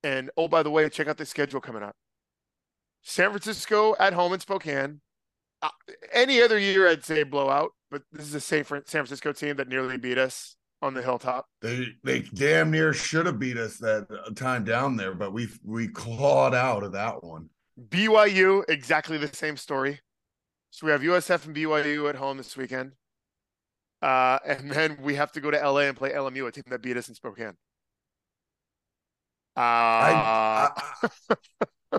and 0.05 0.31
oh, 0.37 0.49
by 0.49 0.63
the 0.63 0.71
way, 0.71 0.89
check 0.91 1.09
out 1.09 1.17
the 1.17 1.25
schedule 1.25 1.63
coming 1.63 1.83
up. 1.83 1.97
San 3.03 3.31
Francisco 3.31 3.97
at 3.99 4.13
home 4.13 4.35
in 4.35 4.41
Spokane. 4.41 5.01
Uh, 5.63 5.71
any 6.13 6.43
other 6.43 6.59
year, 6.59 6.87
I'd 6.87 7.05
say 7.05 7.23
blowout, 7.23 7.71
but 7.91 8.03
this 8.13 8.27
is 8.27 8.35
a 8.35 8.41
San 8.41 8.65
San 8.65 8.85
Francisco 8.85 9.33
team 9.33 9.57
that 9.57 9.69
nearly 9.69 9.97
beat 9.97 10.19
us 10.19 10.57
on 10.83 10.93
the 10.93 11.03
hilltop. 11.03 11.47
They 11.63 11.87
they 12.05 12.21
damn 12.21 12.71
near 12.71 12.93
should 12.93 13.27
have 13.27 13.39
beat 13.39 13.57
us 13.57 13.79
that 13.79 14.07
time 14.37 14.65
down 14.65 14.97
there, 14.97 15.15
but 15.15 15.33
we 15.33 15.49
we 15.65 15.89
clawed 15.89 16.55
out 16.55 16.85
of 16.85 16.93
that 16.93 17.25
one. 17.25 17.49
BYU, 17.79 18.65
exactly 18.69 19.19
the 19.19 19.29
same 19.29 19.57
story. 19.57 20.01
So 20.71 20.87
we 20.87 20.93
have 20.93 21.03
USF 21.03 21.47
and 21.47 21.57
BYU 21.57 22.09
at 22.09 22.17
home 22.17 22.37
this 22.37 22.57
weekend. 22.57 22.93
Uh, 24.03 24.39
and 24.47 24.71
then 24.71 24.99
we 25.03 25.15
have 25.15 25.33
to 25.33 25.41
go 25.41 25.51
to 25.51 25.59
LA 25.59 25.81
and 25.81 25.97
play 25.97 26.11
LMU, 26.11 26.47
a 26.47 26.53
team 26.53 26.65
that 26.69 26.83
beat 26.83 26.97
us 26.97 27.09
in 27.09 27.15
Spokane. 27.15 27.57
Uh, 29.57 29.61
I, 29.61 30.71
I, 31.93 31.99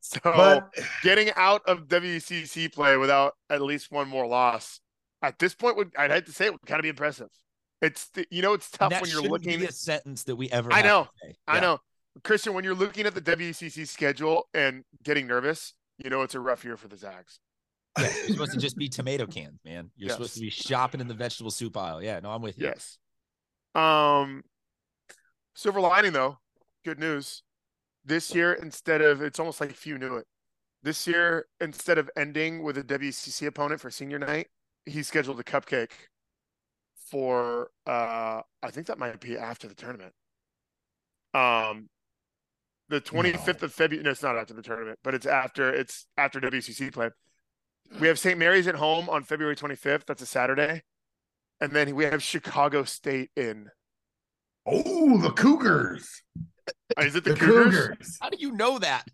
so 0.00 0.20
but 0.22 0.72
getting 1.02 1.32
out 1.34 1.62
of 1.66 1.88
WCC 1.88 2.72
play 2.72 2.96
without 2.96 3.34
at 3.50 3.62
least 3.62 3.90
one 3.90 4.08
more 4.08 4.26
loss 4.26 4.80
at 5.24 5.38
this 5.38 5.54
point 5.54 5.76
would 5.76 5.92
I'd 5.98 6.10
have 6.10 6.24
to 6.26 6.32
say 6.32 6.46
it 6.46 6.52
would 6.52 6.60
kind 6.66 6.78
of 6.78 6.82
be 6.82 6.90
impressive. 6.90 7.30
It's 7.80 8.10
you 8.30 8.42
know 8.42 8.52
it's 8.52 8.70
tough 8.70 8.92
when 9.00 9.10
you're 9.10 9.22
looking. 9.22 9.58
be 9.58 9.64
a 9.66 9.72
sentence 9.72 10.22
that 10.24 10.36
we 10.36 10.50
ever. 10.50 10.72
I 10.72 10.82
know. 10.82 11.04
to. 11.04 11.34
I 11.48 11.54
Yeah. 11.56 11.60
know, 11.60 11.78
Christian, 12.22 12.54
when 12.54 12.64
you're 12.64 12.74
looking 12.74 13.06
at 13.06 13.14
the 13.14 13.20
WCC 13.20 13.86
schedule 13.88 14.48
and 14.54 14.84
getting 15.02 15.26
nervous, 15.26 15.74
you 15.98 16.10
know 16.10 16.22
it's 16.22 16.34
a 16.34 16.40
rough 16.40 16.64
year 16.64 16.76
for 16.76 16.88
the 16.88 16.96
Zags. 16.96 17.40
Yeah, 17.98 18.06
you're 18.06 18.28
supposed 18.30 18.52
to 18.52 18.58
just 18.58 18.76
be 18.76 18.88
tomato 18.88 19.26
cans, 19.26 19.60
man. 19.64 19.90
You're 19.96 20.10
supposed 20.10 20.34
to 20.34 20.40
be 20.40 20.50
shopping 20.50 21.00
in 21.00 21.08
the 21.08 21.14
vegetable 21.14 21.50
soup 21.50 21.76
aisle. 21.76 22.02
Yeah, 22.02 22.20
no, 22.20 22.30
I'm 22.30 22.42
with 22.42 22.58
you. 22.58 22.66
Yes. 22.66 22.98
Um, 23.74 24.42
silver 25.54 25.80
lining 25.80 26.12
though, 26.12 26.38
good 26.84 26.98
news. 26.98 27.42
This 28.04 28.34
year, 28.34 28.52
instead 28.52 29.00
of 29.00 29.22
it's 29.22 29.38
almost 29.38 29.60
like 29.60 29.72
few 29.72 29.98
knew 29.98 30.16
it. 30.16 30.26
This 30.82 31.06
year, 31.06 31.46
instead 31.60 31.96
of 31.98 32.10
ending 32.16 32.62
with 32.62 32.76
a 32.76 32.82
WCC 32.82 33.46
opponent 33.46 33.80
for 33.80 33.90
senior 33.90 34.18
night, 34.18 34.48
he 34.86 35.02
scheduled 35.02 35.40
a 35.40 35.44
cupcake 35.44 35.92
for 37.10 37.70
uh 37.86 38.42
I 38.62 38.70
think 38.70 38.86
that 38.88 38.98
might 38.98 39.20
be 39.20 39.38
after 39.38 39.68
the 39.68 39.74
tournament. 39.74 40.12
Um 41.32 41.88
the 42.88 43.00
25th 43.00 43.62
of 43.62 43.72
February 43.72 44.04
no, 44.04 44.10
it's 44.10 44.22
not 44.22 44.36
after 44.36 44.54
the 44.54 44.62
tournament, 44.62 44.98
but 45.02 45.14
it's 45.14 45.26
after 45.26 45.72
it's 45.72 46.06
after 46.16 46.40
WCC 46.40 46.92
play. 46.92 47.10
We 48.00 48.08
have 48.08 48.18
St. 48.18 48.38
Mary's 48.38 48.66
at 48.66 48.74
home 48.76 49.08
on 49.10 49.22
February 49.24 49.56
25th. 49.56 50.06
That's 50.06 50.22
a 50.22 50.26
Saturday. 50.26 50.82
And 51.60 51.72
then 51.72 51.94
we 51.94 52.04
have 52.04 52.22
Chicago 52.22 52.84
State 52.84 53.30
in. 53.36 53.68
oh, 54.66 55.18
the 55.18 55.30
Cougars, 55.30 56.22
Uh, 56.96 57.02
Is 57.02 57.14
it 57.14 57.24
the, 57.24 57.30
the 57.34 57.36
Cougars? 57.38 57.88
Cougars. 57.88 58.18
How 58.20 58.30
do 58.30 58.38
you 58.38 58.52
know 58.52 58.78
that? 58.78 59.04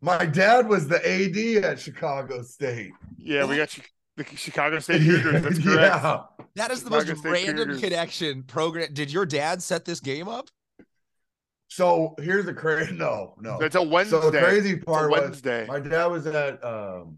My 0.00 0.24
dad 0.26 0.68
was 0.68 0.88
the 0.88 0.96
AD 0.96 1.64
at 1.64 1.78
Chicago 1.78 2.42
State. 2.42 2.90
Yeah, 3.18 3.44
we 3.44 3.56
got 3.58 3.70
Chi- 3.70 3.82
the 4.16 4.24
Chicago 4.36 4.78
State 4.80 5.02
Cougars. 5.04 5.42
That's 5.42 5.58
correct. 5.62 6.02
yeah. 6.02 6.22
That 6.56 6.70
is 6.72 6.82
the 6.82 6.90
Chicago 6.90 7.10
most 7.12 7.20
State 7.20 7.30
random 7.30 7.56
Cougars. 7.68 7.80
connection 7.80 8.42
program. 8.42 8.92
Did 8.92 9.12
your 9.12 9.24
dad 9.26 9.62
set 9.62 9.84
this 9.84 10.00
game 10.00 10.28
up? 10.28 10.48
So 11.72 12.14
here's 12.18 12.44
the 12.44 12.52
crazy. 12.52 12.92
No, 12.96 13.34
no. 13.40 13.58
It's 13.60 13.76
a 13.76 13.82
Wednesday. 13.82 14.20
So 14.20 14.30
the 14.30 14.40
crazy 14.40 14.72
It's 14.72 14.82
a 14.82 14.86
part 14.86 15.10
was 15.10 15.20
Wednesday. 15.22 15.66
my 15.66 15.80
dad 15.80 16.06
was 16.06 16.26
at 16.26 16.62
um 16.62 17.16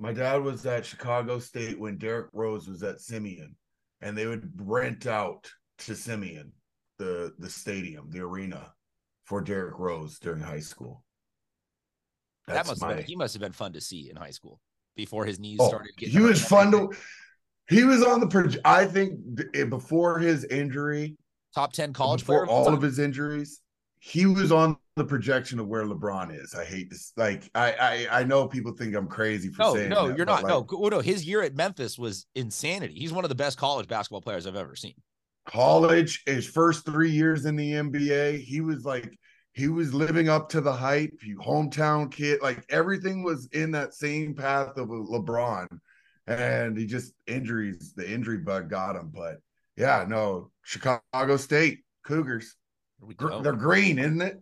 my 0.00 0.12
dad 0.12 0.42
was 0.42 0.66
at 0.66 0.84
Chicago 0.84 1.38
State 1.38 1.78
when 1.78 1.96
Derrick 1.96 2.26
Rose 2.32 2.68
was 2.68 2.82
at 2.82 3.00
Simeon, 3.00 3.54
and 4.00 4.18
they 4.18 4.26
would 4.26 4.50
rent 4.56 5.06
out 5.06 5.48
to 5.78 5.94
Simeon 5.94 6.50
the 6.98 7.34
the 7.38 7.48
stadium, 7.48 8.10
the 8.10 8.20
arena 8.20 8.72
for 9.26 9.40
Derrick 9.40 9.78
Rose 9.78 10.18
during 10.18 10.40
high 10.40 10.60
school. 10.60 11.04
that 12.48 12.66
must 12.66 12.80
my 12.80 12.88
have 12.88 12.96
been, 12.98 13.06
he 13.06 13.14
must 13.14 13.32
have 13.34 13.40
been 13.40 13.52
fun 13.52 13.72
to 13.74 13.80
see 13.80 14.10
in 14.10 14.16
high 14.16 14.30
school 14.30 14.60
before 14.96 15.24
his 15.24 15.38
knees 15.38 15.58
oh, 15.60 15.68
started 15.68 15.90
getting. 15.96 16.12
he 16.12 16.20
was 16.20 16.44
fun 16.44 16.72
to 16.72 16.90
he 17.68 17.84
was 17.84 18.02
on 18.02 18.18
the 18.18 18.26
proj- 18.26 18.58
I 18.64 18.86
think 18.86 19.20
before 19.68 20.18
his 20.18 20.44
injury, 20.44 21.16
top 21.54 21.72
ten 21.72 21.92
college 21.92 22.24
player. 22.24 22.40
before 22.40 22.54
all 22.54 22.74
of 22.74 22.82
his 22.82 22.98
injuries, 22.98 23.60
he 24.06 24.26
was 24.26 24.52
on 24.52 24.76
the 24.96 25.04
projection 25.04 25.58
of 25.58 25.66
where 25.66 25.84
LeBron 25.84 26.38
is. 26.38 26.54
I 26.54 26.64
hate 26.64 26.90
this. 26.90 27.12
Like 27.16 27.50
I 27.54 28.06
I, 28.10 28.20
I 28.20 28.24
know 28.24 28.46
people 28.46 28.72
think 28.72 28.94
I'm 28.94 29.08
crazy 29.08 29.48
for 29.48 29.62
No, 29.62 29.74
saying 29.74 29.88
no, 29.88 30.06
that, 30.08 30.16
you're 30.16 30.26
not. 30.26 30.46
no, 30.46 30.58
like, 30.60 30.70
no, 30.90 31.00
his 31.00 31.24
year 31.24 31.42
at 31.42 31.54
Memphis 31.54 31.98
was 31.98 32.26
insanity. 32.34 32.94
He's 32.94 33.12
one 33.12 33.24
of 33.24 33.28
the 33.30 33.34
best 33.34 33.56
college 33.58 33.88
basketball 33.88 34.20
players 34.20 34.46
I've 34.46 34.56
ever 34.56 34.76
seen. 34.76 34.94
college, 35.46 36.22
his 36.26 36.46
first 36.46 36.84
three 36.84 37.10
years 37.10 37.44
in 37.46 37.56
the 37.56 37.74
NBA, 37.74 38.38
he 38.38 38.60
was 38.60 38.84
like 38.84 39.18
he 39.52 39.68
was 39.68 39.94
living 39.94 40.28
up 40.28 40.48
to 40.50 40.60
the 40.60 40.72
hype. 40.72 41.12
He 41.22 41.34
hometown 41.34 42.10
kid, 42.10 42.40
like 42.42 42.64
everything 42.70 43.22
was 43.22 43.46
in 43.52 43.70
that 43.72 43.94
same 43.94 44.34
path 44.34 44.76
of 44.76 44.88
LeBron. 44.88 45.66
and 46.26 46.76
he 46.76 46.86
just 46.86 47.12
injuries, 47.26 47.92
the 47.96 48.10
injury 48.10 48.38
bug 48.38 48.70
got 48.70 48.96
him. 48.96 49.10
But 49.14 49.38
yeah, 49.76 50.04
no, 50.08 50.50
Chicago 50.62 51.36
State 51.36 51.80
Cougars, 52.04 52.56
Gr- 53.16 53.40
they're 53.42 53.52
green, 53.52 53.98
isn't 53.98 54.22
it? 54.22 54.40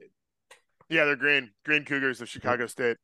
Yeah, 0.88 1.04
they're 1.04 1.16
green, 1.16 1.50
green 1.64 1.84
Cougars 1.84 2.20
of 2.20 2.28
Chicago 2.28 2.66
State. 2.66 2.96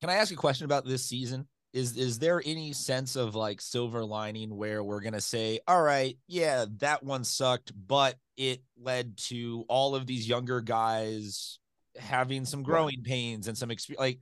Can 0.00 0.10
I 0.10 0.14
ask 0.14 0.32
a 0.32 0.36
question 0.36 0.64
about 0.66 0.84
this 0.84 1.04
season? 1.04 1.48
Is 1.72 1.96
is 1.96 2.18
there 2.18 2.40
any 2.44 2.72
sense 2.72 3.16
of 3.16 3.34
like 3.34 3.60
silver 3.60 4.04
lining 4.04 4.54
where 4.54 4.84
we're 4.84 5.00
gonna 5.00 5.20
say, 5.20 5.58
all 5.66 5.82
right, 5.82 6.16
yeah, 6.28 6.66
that 6.78 7.02
one 7.02 7.24
sucked, 7.24 7.72
but 7.74 8.16
it 8.36 8.62
led 8.80 9.16
to 9.16 9.64
all 9.68 9.96
of 9.96 10.06
these 10.06 10.28
younger 10.28 10.60
guys 10.60 11.58
having 11.98 12.44
some 12.44 12.62
growing 12.62 13.02
pains 13.02 13.48
and 13.48 13.58
some 13.58 13.70
experience. 13.70 14.00
Like, 14.00 14.18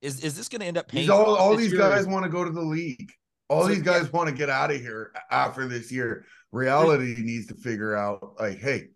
is 0.00 0.24
is 0.24 0.36
this 0.36 0.48
gonna 0.48 0.64
end 0.64 0.78
up 0.78 0.88
paying? 0.88 1.10
All, 1.10 1.36
all 1.36 1.54
these 1.54 1.70
year? 1.72 1.80
guys 1.80 2.06
want 2.06 2.24
to 2.24 2.30
go 2.30 2.44
to 2.44 2.50
the 2.50 2.60
league. 2.60 3.12
All 3.48 3.62
So, 3.62 3.68
these 3.68 3.78
yeah. 3.78 3.84
guys 3.84 4.12
want 4.12 4.28
to 4.28 4.34
get 4.34 4.50
out 4.50 4.72
of 4.72 4.80
here 4.80 5.12
after 5.30 5.68
this 5.68 5.92
year. 5.92 6.24
Reality 6.50 7.14
needs 7.18 7.46
to 7.46 7.54
figure 7.54 7.94
out, 7.94 8.34
like, 8.40 8.58
hey, 8.58 8.88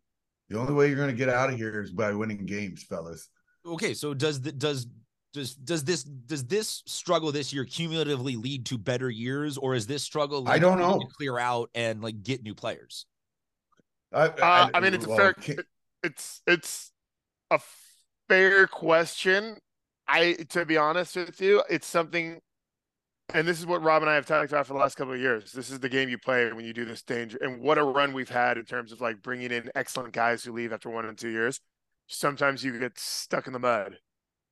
the 0.50 0.58
only 0.58 0.74
way 0.74 0.88
you're 0.88 0.96
going 0.96 1.08
to 1.10 1.16
get 1.16 1.28
out 1.30 1.48
of 1.50 1.56
here 1.56 1.80
is 1.82 1.90
by 1.92 2.12
winning 2.12 2.44
games, 2.44 2.82
fellas. 2.82 3.28
okay 3.64 3.94
so 3.94 4.12
does 4.12 4.40
the, 4.42 4.52
does 4.52 4.86
does 5.32 5.54
does 5.54 5.84
this 5.84 6.02
does 6.02 6.44
this 6.46 6.82
struggle 6.86 7.30
this 7.32 7.52
year 7.52 7.64
cumulatively 7.64 8.34
lead 8.36 8.66
to 8.66 8.76
better 8.76 9.08
years 9.08 9.56
or 9.56 9.74
is 9.74 9.86
this 9.86 10.02
struggle 10.02 10.48
I 10.48 10.58
don't 10.58 10.78
know. 10.78 10.98
to 10.98 11.06
clear 11.16 11.38
out 11.38 11.70
and 11.74 12.02
like 12.02 12.22
get 12.22 12.42
new 12.42 12.54
players 12.54 13.06
I, 14.12 14.26
Uh, 14.26 14.70
I 14.74 14.80
mean, 14.80 14.92
it's 14.94 15.06
a 15.06 15.16
fair. 15.16 15.32
can't- 15.34 15.60
It's 16.02 16.42
it's 16.48 16.90
a 17.52 17.60
fair 18.28 18.66
question. 18.66 19.58
I, 20.08 20.32
to 20.48 20.64
be 20.66 20.76
honest 20.76 21.14
with 21.14 21.40
you, 21.40 21.62
it's 21.70 21.86
something, 21.86 22.40
and 23.34 23.46
this 23.46 23.58
is 23.58 23.66
what 23.66 23.82
Rob 23.82 24.02
and 24.02 24.10
I 24.10 24.14
have 24.14 24.26
talked 24.26 24.50
about 24.52 24.66
for 24.66 24.72
the 24.74 24.78
last 24.78 24.96
couple 24.96 25.12
of 25.14 25.20
years. 25.20 25.52
This 25.52 25.70
is 25.70 25.80
the 25.80 25.88
game 25.88 26.08
you 26.08 26.18
play 26.18 26.52
when 26.52 26.64
you 26.64 26.72
do 26.72 26.84
this 26.84 27.02
danger, 27.02 27.38
and 27.40 27.60
what 27.60 27.78
a 27.78 27.84
run 27.84 28.12
we've 28.12 28.28
had 28.28 28.58
in 28.58 28.64
terms 28.64 28.92
of 28.92 29.00
like 29.00 29.22
bringing 29.22 29.50
in 29.50 29.70
excellent 29.74 30.12
guys 30.12 30.44
who 30.44 30.52
leave 30.52 30.72
after 30.72 30.90
one 30.90 31.06
and 31.06 31.16
two 31.16 31.28
years. 31.30 31.60
Sometimes 32.06 32.64
you 32.64 32.78
get 32.78 32.98
stuck 32.98 33.46
in 33.46 33.52
the 33.52 33.58
mud. 33.58 33.98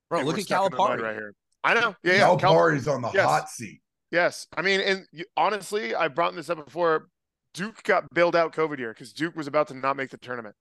bro 0.09 0.21
and 0.21 0.29
look 0.29 0.39
at 0.39 0.45
stuck 0.45 0.67
in 0.67 0.71
the 0.73 0.77
mud 0.77 0.99
Calipari 0.99 1.03
right 1.03 1.15
here. 1.15 1.35
I 1.65 1.75
know. 1.75 1.95
Yeah, 2.03 2.13
yeah. 2.13 2.19
Cal- 2.21 2.39
Calipari's 2.39 2.89
on 2.89 3.03
the 3.03 3.11
Yes. 3.13 3.27
hot 3.27 3.49
seat. 3.51 3.81
Yes, 4.11 4.47
I 4.57 4.63
mean, 4.63 4.81
and 4.81 5.07
you, 5.13 5.25
honestly, 5.37 5.95
I 5.95 6.09
brought 6.09 6.35
this 6.35 6.49
up 6.49 6.65
before. 6.65 7.09
Duke 7.55 7.83
got 7.83 8.05
bailed 8.15 8.37
out 8.37 8.53
COVID 8.55 8.79
year 8.79 8.93
because 8.93 9.13
Duke 9.13 9.35
was 9.37 9.47
about 9.47 9.69
to 9.69 9.75
not 9.75 9.97
make 9.97 10.11
the 10.11 10.19
tournament, 10.19 10.55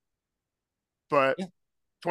but 1.09 1.35
Yeah. 1.37 1.45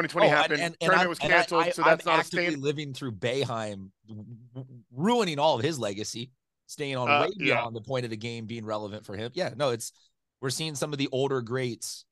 2020 0.03 0.27
Oh, 0.27 0.31
happened. 0.31 0.61
and, 0.61 0.63
and 0.63 0.81
tournament 0.81 1.01
I'm- 1.01 1.09
was 1.09 1.19
and 1.21 1.33
I- 1.33 1.37
canceled, 1.37 1.63
I, 1.65 1.71
so 1.71 1.83
I'm 1.83 1.89
that's 1.91 2.05
not 2.05 2.17
a 2.17 2.19
actively 2.19 2.47
stain. 2.51 2.61
living 2.61 2.93
through 2.95 3.13
Boeheim, 3.13 3.91
w- 4.07 4.25
w- 4.55 4.79
ruining 4.93 5.39
all 5.39 5.57
of 5.57 5.63
his 5.65 5.79
legacy, 5.79 6.31
staying 6.67 6.97
on 6.97 7.09
Uh, 7.11 7.23
way 7.23 7.31
yeah. 7.37 7.55
beyond 7.57 7.75
the 7.77 7.81
point 7.81 8.05
of 8.05 8.11
the 8.11 8.17
game 8.17 8.47
being 8.47 8.65
relevant 8.67 9.07
for 9.07 9.17
him. 9.17 9.31
Yeah, 9.35 9.55
no, 9.57 9.71
it's 9.71 9.93
we're 10.41 10.51
seeing 10.51 10.75
some 10.75 10.93
of 10.93 10.99
the 10.99 11.09
older 11.13 11.41
greats. 11.41 12.05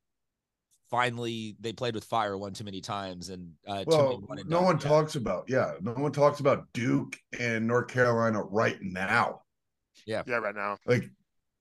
Finally, 0.90 1.56
they 1.60 1.72
played 1.72 1.94
with 1.94 2.04
fire 2.04 2.36
one 2.38 2.52
too 2.52 2.64
many 2.64 2.80
times, 2.80 3.28
and 3.30 3.52
uh, 3.66 3.84
too 3.84 3.90
many 3.90 3.96
Well, 3.96 4.24
and 4.38 4.48
no 4.48 4.62
one 4.62 4.78
Yeah. 4.80 4.88
talks 4.88 5.14
about, 5.16 5.44
yeah, 5.48 5.72
no 5.80 5.92
one 5.92 6.12
talks 6.12 6.40
about 6.40 6.66
Duke 6.72 7.18
and 7.38 7.66
North 7.66 7.88
Carolina 7.88 8.42
right 8.42 8.78
now. 8.80 9.42
Yeah, 10.06 10.22
yeah, 10.26 10.36
right 10.36 10.54
now. 10.54 10.78
Like, 10.86 11.10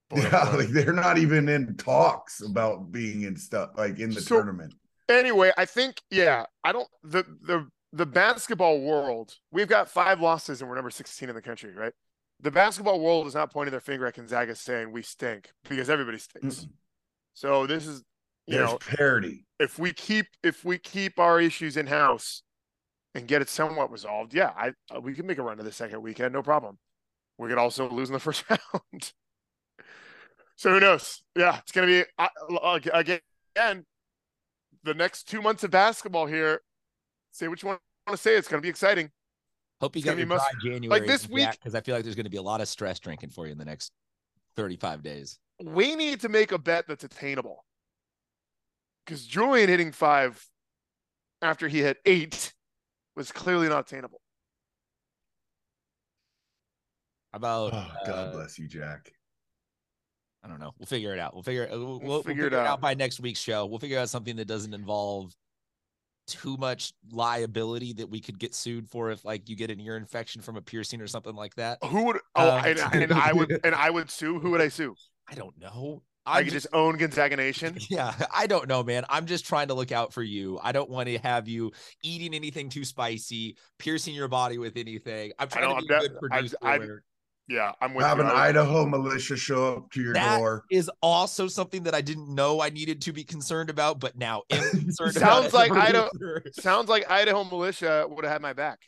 Boy, 0.10 0.18
oh 0.18 0.22
yeah, 0.32 0.52
boy. 0.52 0.58
like 0.60 0.68
they're 0.70 0.94
not 0.94 1.18
even 1.18 1.50
in 1.50 1.76
talks 1.78 2.42
about 2.42 2.92
being 2.92 3.24
in 3.24 3.36
stuff 3.36 3.72
like 3.78 4.00
in 4.00 4.12
the 4.12 4.22
So- 4.22 4.36
tournament. 4.36 4.74
Anyway, 5.14 5.52
I 5.58 5.66
think 5.66 6.02
yeah, 6.10 6.46
I 6.64 6.72
don't 6.72 6.88
the 7.04 7.24
the 7.42 7.68
the 7.92 8.06
basketball 8.06 8.82
world. 8.82 9.36
We've 9.52 9.68
got 9.68 9.90
five 9.90 10.20
losses 10.20 10.62
and 10.62 10.70
we're 10.70 10.76
number 10.76 10.90
16 10.90 11.30
in 11.30 11.36
the 11.36 11.42
country, 11.42 11.72
right? 11.74 11.94
The 12.42 12.52
basketball 12.52 13.00
world 13.00 13.28
is 13.28 13.36
not 13.36 13.54
pointing 13.54 13.72
their 13.72 13.80
finger 13.80 14.08
at 14.08 14.16
Gonzaga 14.16 14.56
saying 14.56 14.92
we 14.92 15.04
stink 15.04 15.52
because 15.70 15.90
everybody 15.90 16.18
stinks. 16.18 16.62
Mm-mm. 16.62 16.70
So 17.36 17.68
this 17.68 17.88
is 17.88 18.04
you 18.48 18.58
There's 18.58 18.72
know 18.72 18.78
parity. 18.80 19.46
if 19.60 19.80
we 19.80 19.94
keep 19.94 20.26
if 20.44 20.66
we 20.66 20.78
keep 20.78 21.20
our 21.20 21.40
issues 21.40 21.78
in 21.78 21.88
house 21.88 22.42
and 23.16 23.28
get 23.28 23.42
it 23.42 23.50
somewhat 23.50 23.92
resolved, 23.92 24.34
yeah, 24.34 24.52
I 24.58 24.74
uh, 24.94 25.00
we 25.00 25.14
can 25.14 25.28
make 25.28 25.38
a 25.38 25.44
run 25.44 25.58
to 25.58 25.64
the 25.64 25.72
second 25.72 26.02
weekend, 26.02 26.34
no 26.34 26.42
problem. 26.42 26.78
We 27.38 27.50
could 27.50 27.58
also 27.58 27.90
lose 27.90 28.10
in 28.10 28.14
the 28.14 28.20
first 28.20 28.44
round. 28.50 29.14
so 30.56 30.72
who 30.72 30.80
knows? 30.80 31.24
Yeah, 31.38 31.60
it's 31.60 31.72
gonna 31.72 31.88
be 31.88 32.04
uh, 32.18 32.80
again. 32.94 33.86
Again, 34.84 34.98
the 34.98 35.04
next 35.04 35.24
two 35.28 35.42
months 35.42 35.64
of 35.64 35.72
basketball 35.72 36.26
here. 36.26 36.62
Say 37.32 37.48
what 37.48 37.62
you 37.64 37.70
want 37.70 37.82
to 38.08 38.18
say. 38.18 38.36
It's 38.36 38.48
gonna 38.48 38.62
be 38.62 38.70
exciting. 38.70 39.12
Hope 39.82 39.96
you 39.96 40.00
It's 40.00 40.06
got 40.06 40.12
gonna 40.12 40.20
your 40.20 40.26
be 40.28 40.36
must- 40.36 40.52
dry 40.62 40.72
January 40.72 41.08
this 41.08 41.28
week- 41.28 41.52
because 41.52 41.76
I 41.76 41.82
feel 41.82 41.96
like 41.96 42.04
there's 42.04 42.16
going 42.16 42.26
to 42.26 42.30
be 42.30 42.38
a 42.38 42.42
lot 42.42 42.62
of 42.62 42.68
stress 42.68 43.00
drinking 43.00 43.32
for 43.32 43.46
you 43.46 43.52
in 43.52 43.58
the 43.58 43.66
next 43.66 43.92
35 44.56 45.02
days. 45.04 45.40
We 45.62 45.96
need 45.96 46.22
to 46.22 46.30
make 46.30 46.52
a 46.52 46.58
bet 46.58 46.88
that's 46.88 47.04
attainable. 47.04 47.66
Because 49.06 49.26
Julian 49.26 49.68
hitting 49.68 49.92
five 49.92 50.46
after 51.42 51.68
he 51.68 51.80
hit 51.80 51.98
eight 52.06 52.54
was 53.16 53.32
clearly 53.32 53.68
not 53.68 53.92
attainable. 53.92 54.22
How 57.34 57.38
about 57.38 57.74
Oh, 57.74 57.92
God 58.06 58.28
uh, 58.30 58.32
bless 58.32 58.58
you, 58.60 58.68
Jack. 58.68 59.12
I 60.44 60.48
don't 60.48 60.60
know. 60.60 60.74
We'll 60.78 60.88
figure 60.88 61.14
it 61.14 61.20
out. 61.20 61.34
We'll 61.34 61.44
figure. 61.44 61.68
We'll, 61.72 61.80
we'll, 61.80 62.00
we'll 62.00 62.24
figure 62.24 62.44
figure, 62.44 62.48
it 62.48 62.54
it 62.54 62.60
out 62.60 62.68
out. 62.68 62.82
by 62.82 62.94
next 62.94 63.20
week's 63.20 63.40
show. 63.40 63.66
We'll 63.66 63.80
figure 63.80 64.00
out 64.00 64.10
something 64.10 64.36
that 64.36 64.46
doesn't 64.46 64.74
involve 64.74 65.34
too 66.28 66.58
much 66.58 66.94
liability 67.12 67.94
that 67.94 68.10
we 68.10 68.20
could 68.22 68.40
get 68.40 68.56
sued 68.56 68.88
for 68.90 69.12
if 69.12 69.26
like 69.26 69.50
you 69.50 69.56
get 69.56 69.70
an 69.70 69.80
ear 69.80 69.98
infection 69.98 70.42
from 70.42 70.56
a 70.56 70.62
piercing 70.62 71.02
or 71.02 71.08
something 71.08 71.36
like 71.36 71.56
that. 71.56 71.78
Who 71.86 72.06
would? 72.06 72.18
Oh, 72.36 72.50
Uh, 72.50 72.64
and, 72.66 72.80
and 73.04 73.14
I 73.14 73.34
would, 73.34 73.60
and 73.64 73.76
I 73.76 73.90
would 73.90 74.10
sue. 74.10 74.40
Who 74.40 74.52
would 74.52 74.62
I 74.62 74.68
sue? 74.70 74.96
I 75.30 75.36
don't 75.36 75.58
know. 75.60 76.04
I 76.26 76.40
I'm 76.40 76.46
could 76.46 76.54
just 76.54 76.68
own 76.72 76.98
Gonzaga 76.98 77.36
Nation. 77.36 77.78
Yeah, 77.90 78.14
I 78.34 78.48
don't 78.48 78.70
know, 78.70 78.82
man. 78.82 79.04
I'm 79.10 79.26
just 79.26 79.46
trying 79.46 79.68
to 79.68 79.74
look 79.74 79.92
out 79.92 80.14
for 80.14 80.24
you. 80.24 80.58
I 80.64 80.72
don't 80.72 80.90
want 80.90 81.10
to 81.10 81.18
have 81.18 81.50
you 81.50 81.72
eating 82.02 82.34
anything 82.34 82.70
too 82.70 82.86
spicy, 82.86 83.58
piercing 83.78 84.16
your 84.16 84.30
body 84.30 84.58
with 84.58 84.78
anything. 84.78 85.34
I'm 85.38 85.50
trying 85.50 85.68
to 85.68 85.82
be 85.86 85.94
I'm 85.94 85.98
a 85.98 86.02
de- 86.02 86.10
good 86.10 86.20
producer. 86.20 87.04
I'd- 87.50 87.54
where- 87.54 87.60
Yeah, 87.60 87.72
I'm 87.82 87.94
with 87.94 88.06
Have 88.06 88.18
you. 88.20 88.24
an 88.24 88.30
Idaho 88.32 88.86
militia 88.86 89.36
show 89.36 89.78
up 89.78 89.92
to 89.92 90.02
your 90.02 90.14
That 90.14 90.38
door. 90.38 90.64
is 90.72 90.90
also 91.02 91.48
something 91.48 91.84
that 91.84 91.94
I 91.96 92.02
didn't 92.02 92.34
know 92.34 92.62
I 92.62 92.70
needed 92.70 93.02
to 93.02 93.14
be 93.14 93.24
concerned 93.24 93.70
about, 93.70 94.00
but 94.00 94.18
now 94.18 94.44
am 94.50 94.70
concerned 94.72 95.14
Sounds 95.16 95.48
about. 95.48 95.54
like 95.54 95.72
Idaho- 95.72 96.10
Sounds 96.54 96.90
like 96.90 97.10
Idaho 97.12 97.44
militia 97.44 98.06
would 98.10 98.24
have 98.24 98.32
had 98.34 98.42
my 98.42 98.54
back 98.54 98.80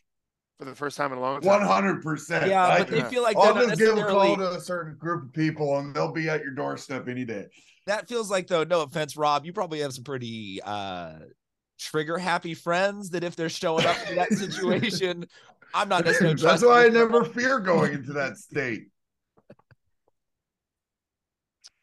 for 0.57 0.65
the 0.65 0.73
first 0.75 0.95
time 0.95 1.11
in 1.11 1.17
a 1.17 1.21
long 1.21 1.41
time. 1.41 1.49
One 1.59 1.61
hundred 1.67 2.01
percent. 2.01 2.47
Yeah, 2.47 2.77
but 2.79 2.87
they 2.87 3.01
feel 3.03 3.23
like 3.23 3.35
they're 3.35 3.45
I'll 3.53 3.67
just 3.67 3.77
give 3.77 3.89
a 3.89 3.95
necessarily. 3.95 4.27
call 4.27 4.37
to 4.37 4.51
a 4.51 4.61
certain 4.61 4.95
group 4.95 5.25
of 5.25 5.33
people, 5.33 5.77
and 5.79 5.93
they'll 5.93 6.13
be 6.13 6.29
at 6.29 6.41
your 6.41 6.53
doorstep 6.53 7.09
any 7.09 7.25
day. 7.25 7.47
That 7.87 8.07
feels 8.07 8.31
like 8.31 8.47
though. 8.47 8.63
No 8.63 8.81
offense, 8.81 9.17
Rob. 9.17 9.45
You 9.45 9.51
probably 9.53 9.79
have 9.81 9.93
some 9.93 10.05
pretty 10.05 10.61
uh 10.63 11.15
trigger 11.77 12.17
happy 12.17 12.53
friends 12.53 13.09
that 13.09 13.21
if 13.25 13.35
they're 13.35 13.49
showing 13.49 13.85
up 13.85 13.97
in 14.09 14.15
that 14.15 14.31
situation, 14.33 15.25
I'm 15.75 15.89
not 15.89 16.05
necessarily. 16.05 16.35
That's 16.41 16.63
why 16.63 16.85
I 16.85 16.89
never 16.89 17.23
fear 17.25 17.59
going 17.59 17.93
into 17.93 18.13
that 18.13 18.37
state. 18.37 18.87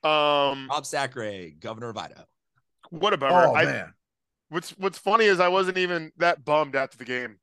Um, 0.02 0.66
Rob 0.68 0.85
Sacre, 0.85 1.50
governor 1.61 1.90
of 1.90 1.96
Idaho. 1.96 2.24
what 2.90 3.12
about? 3.12 3.50
Oh 3.50 3.55
I, 3.55 3.64
man, 3.64 3.92
what's 4.48 4.70
What's 4.72 4.98
funny 4.98 5.26
is 5.26 5.38
I 5.38 5.46
wasn't 5.48 5.78
even 5.78 6.11
that 6.16 6.44
bummed 6.44 6.74
after 6.74 6.98
the 6.98 7.05
game. 7.05 7.38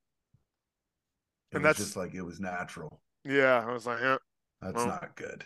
it 1.51 1.55
And 1.55 1.63
that's- 1.63 1.77
just 1.85 1.95
like 1.95 2.13
it 2.15 2.21
was 2.21 2.39
natural. 2.41 2.99
Yeah, 3.23 3.63
I 3.65 3.71
was 3.71 3.85
like, 3.85 3.99
yeah. 4.01 4.17
That's 4.61 4.75
Well, 4.75 4.87
not 4.87 5.15
good. 5.15 5.45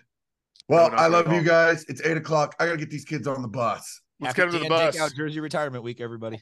Well, 0.69 0.89
not 0.89 0.99
I 0.99 1.07
love 1.07 1.31
you 1.31 1.41
guys. 1.43 1.85
It's 1.87 2.01
eight 2.01 2.17
o'clock. 2.17 2.55
I 2.59 2.65
gotta 2.65 2.77
get 2.77 2.89
these 2.89 3.05
kids 3.05 3.27
on 3.27 3.41
the 3.43 3.47
bus. 3.47 4.01
Let's 4.19 4.35
Happy 4.37 4.51
get 4.51 4.55
him 4.55 4.63
to 4.63 4.69
the 4.69 4.69
Dan 4.75 4.85
bus. 4.87 4.93
Dickau 4.95 5.09
Jersey 5.15 5.39
retirement 5.39 5.83
week, 5.83 6.01
everybody. 6.01 6.41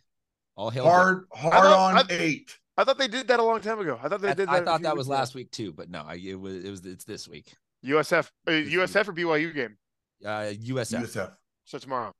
All 0.56 0.70
hail. 0.70 0.86
Hard, 0.86 1.26
hard 1.34 1.54
thought- 1.54 1.96
on 1.96 1.98
I- 1.98 2.06
eight. 2.14 2.58
I 2.78 2.84
thought 2.84 2.98
they 2.98 3.08
did 3.08 3.28
that 3.28 3.40
a 3.40 3.44
long 3.44 3.60
time 3.62 3.80
ago. 3.80 4.00
I 4.02 4.08
thought 4.08 4.22
they 4.22 4.30
Jeff. 4.30 4.38
did 4.38 4.48
that. 4.50 4.62
I 4.62 4.66
thought 4.66 4.82
that 4.82 4.94
weeks 4.94 4.98
was 5.00 5.08
ago. 5.08 5.16
last 5.16 5.36
week 5.36 5.52
too, 5.52 5.74
but 5.74 5.90
no, 5.90 6.04
I, 6.08 6.16
it 6.16 6.40
was 6.40 6.64
it 6.64 6.70
was 6.70 6.86
it's 6.86 7.04
this 7.04 7.28
week. 7.28 7.54
USF, 7.86 8.30
uh, 8.48 8.52
USF 8.52 9.08
or 9.08 9.14
BYU 9.14 9.54
game. 9.54 9.78
Uh, 10.24 10.54
USF. 10.54 11.02
USF. 11.04 11.32
So 11.66 11.78
tomorrow, 11.80 12.14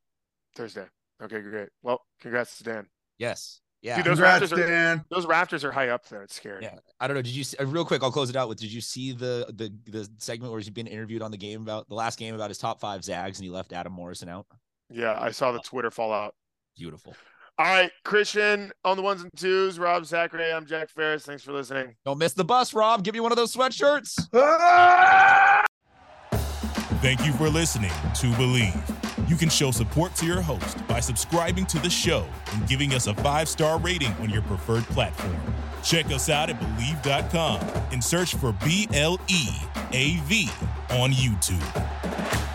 Thursday. 0.56 0.86
Okay, 1.24 1.40
great. 1.42 1.70
Well, 1.84 2.02
congrats 2.20 2.58
to 2.58 2.64
Dan. 2.64 2.88
Yes. 3.18 3.62
Yeah. 3.84 3.96
Dude, 3.98 4.06
those 4.06 4.18
Congrats, 4.18 4.46
Raptors 4.46 4.58
are- 4.58 4.68
Dan. 4.68 5.06
Those 5.10 5.26
Raptors 5.26 5.64
are 5.64 5.72
high 5.72 5.90
up 5.90 6.08
there. 6.08 6.22
It's 6.24 6.36
scary. 6.36 6.64
Yeah, 6.64 6.76
I 7.00 7.08
don't 7.08 7.16
know. 7.16 7.22
Did 7.24 7.34
you 7.36 7.44
see, 7.44 7.58
uh, 7.58 7.66
real 7.66 7.86
quick? 7.86 8.04
I'll 8.04 8.12
close 8.12 8.30
it 8.30 8.36
out 8.36 8.48
with. 8.50 8.60
Did 8.60 8.72
you 8.72 8.82
see 8.82 9.12
the 9.12 9.46
the 9.56 9.74
the 9.92 10.10
segment 10.20 10.52
where 10.52 10.60
he's 10.60 10.70
been 10.70 10.86
interviewed 10.88 11.22
on 11.24 11.32
the 11.32 11.38
game 11.38 11.62
about 11.64 11.88
the 11.90 11.96
last 11.96 12.20
game 12.20 12.36
about 12.36 12.50
his 12.52 12.58
top 12.60 12.80
five 12.80 13.04
zags 13.04 13.40
and 13.40 13.44
he 13.46 13.50
left 13.50 13.74
Adam 13.74 13.94
Morrison 13.94 14.30
out? 14.30 14.46
Yeah, 14.92 15.16
I 15.20 15.32
saw 15.32 15.52
the 15.52 15.60
Twitter 15.60 15.90
fallout. 15.90 16.36
Beautiful. 16.78 17.16
All 17.62 17.68
right, 17.68 17.92
Christian 18.04 18.72
on 18.84 18.98
the 18.98 19.04
ones 19.04 19.22
and 19.22 19.30
twos. 19.38 19.78
Rob 19.78 20.08
Sacre. 20.08 20.42
I'm 20.42 20.66
Jack 20.66 20.90
Ferris. 20.90 21.28
Thanks 21.28 21.44
for 21.44 21.52
listening. 21.52 21.96
Don't 22.04 22.18
miss 22.18 22.34
the 22.34 22.44
bus, 22.44 22.74
Rob. 22.74 23.04
Give 23.04 23.14
me 23.14 23.20
one 23.20 23.32
of 23.32 23.36
those 23.36 23.56
sweatshirts. 23.56 24.30
Ah! 24.34 25.64
Thank 27.04 27.24
you 27.24 27.32
for 27.34 27.50
listening 27.50 27.92
to 28.16 28.32
Bleav. 28.32 29.30
You 29.30 29.36
can 29.36 29.48
show 29.50 29.70
support 29.70 30.16
to 30.16 30.26
your 30.26 30.42
host 30.42 30.76
by 30.88 31.00
subscribing 31.00 31.68
to 31.68 31.78
the 31.78 31.90
show 31.90 32.26
and 32.52 32.68
giving 32.68 32.96
us 32.96 33.06
a 33.06 33.14
five 33.14 33.48
star 33.48 33.78
rating 33.78 34.14
on 34.14 34.32
your 34.32 34.42
preferred 34.42 34.86
platform. 34.86 35.38
Check 35.84 36.08
us 36.08 36.30
out 36.30 36.50
at 36.50 36.60
Bleav.com 36.60 37.60
and 37.92 38.04
search 38.04 38.34
for 38.34 38.54
B 38.54 38.88
L 38.92 39.20
E 39.28 39.50
A 39.92 40.18
V 40.22 40.50
on 40.90 41.12
YouTube. 41.12 42.51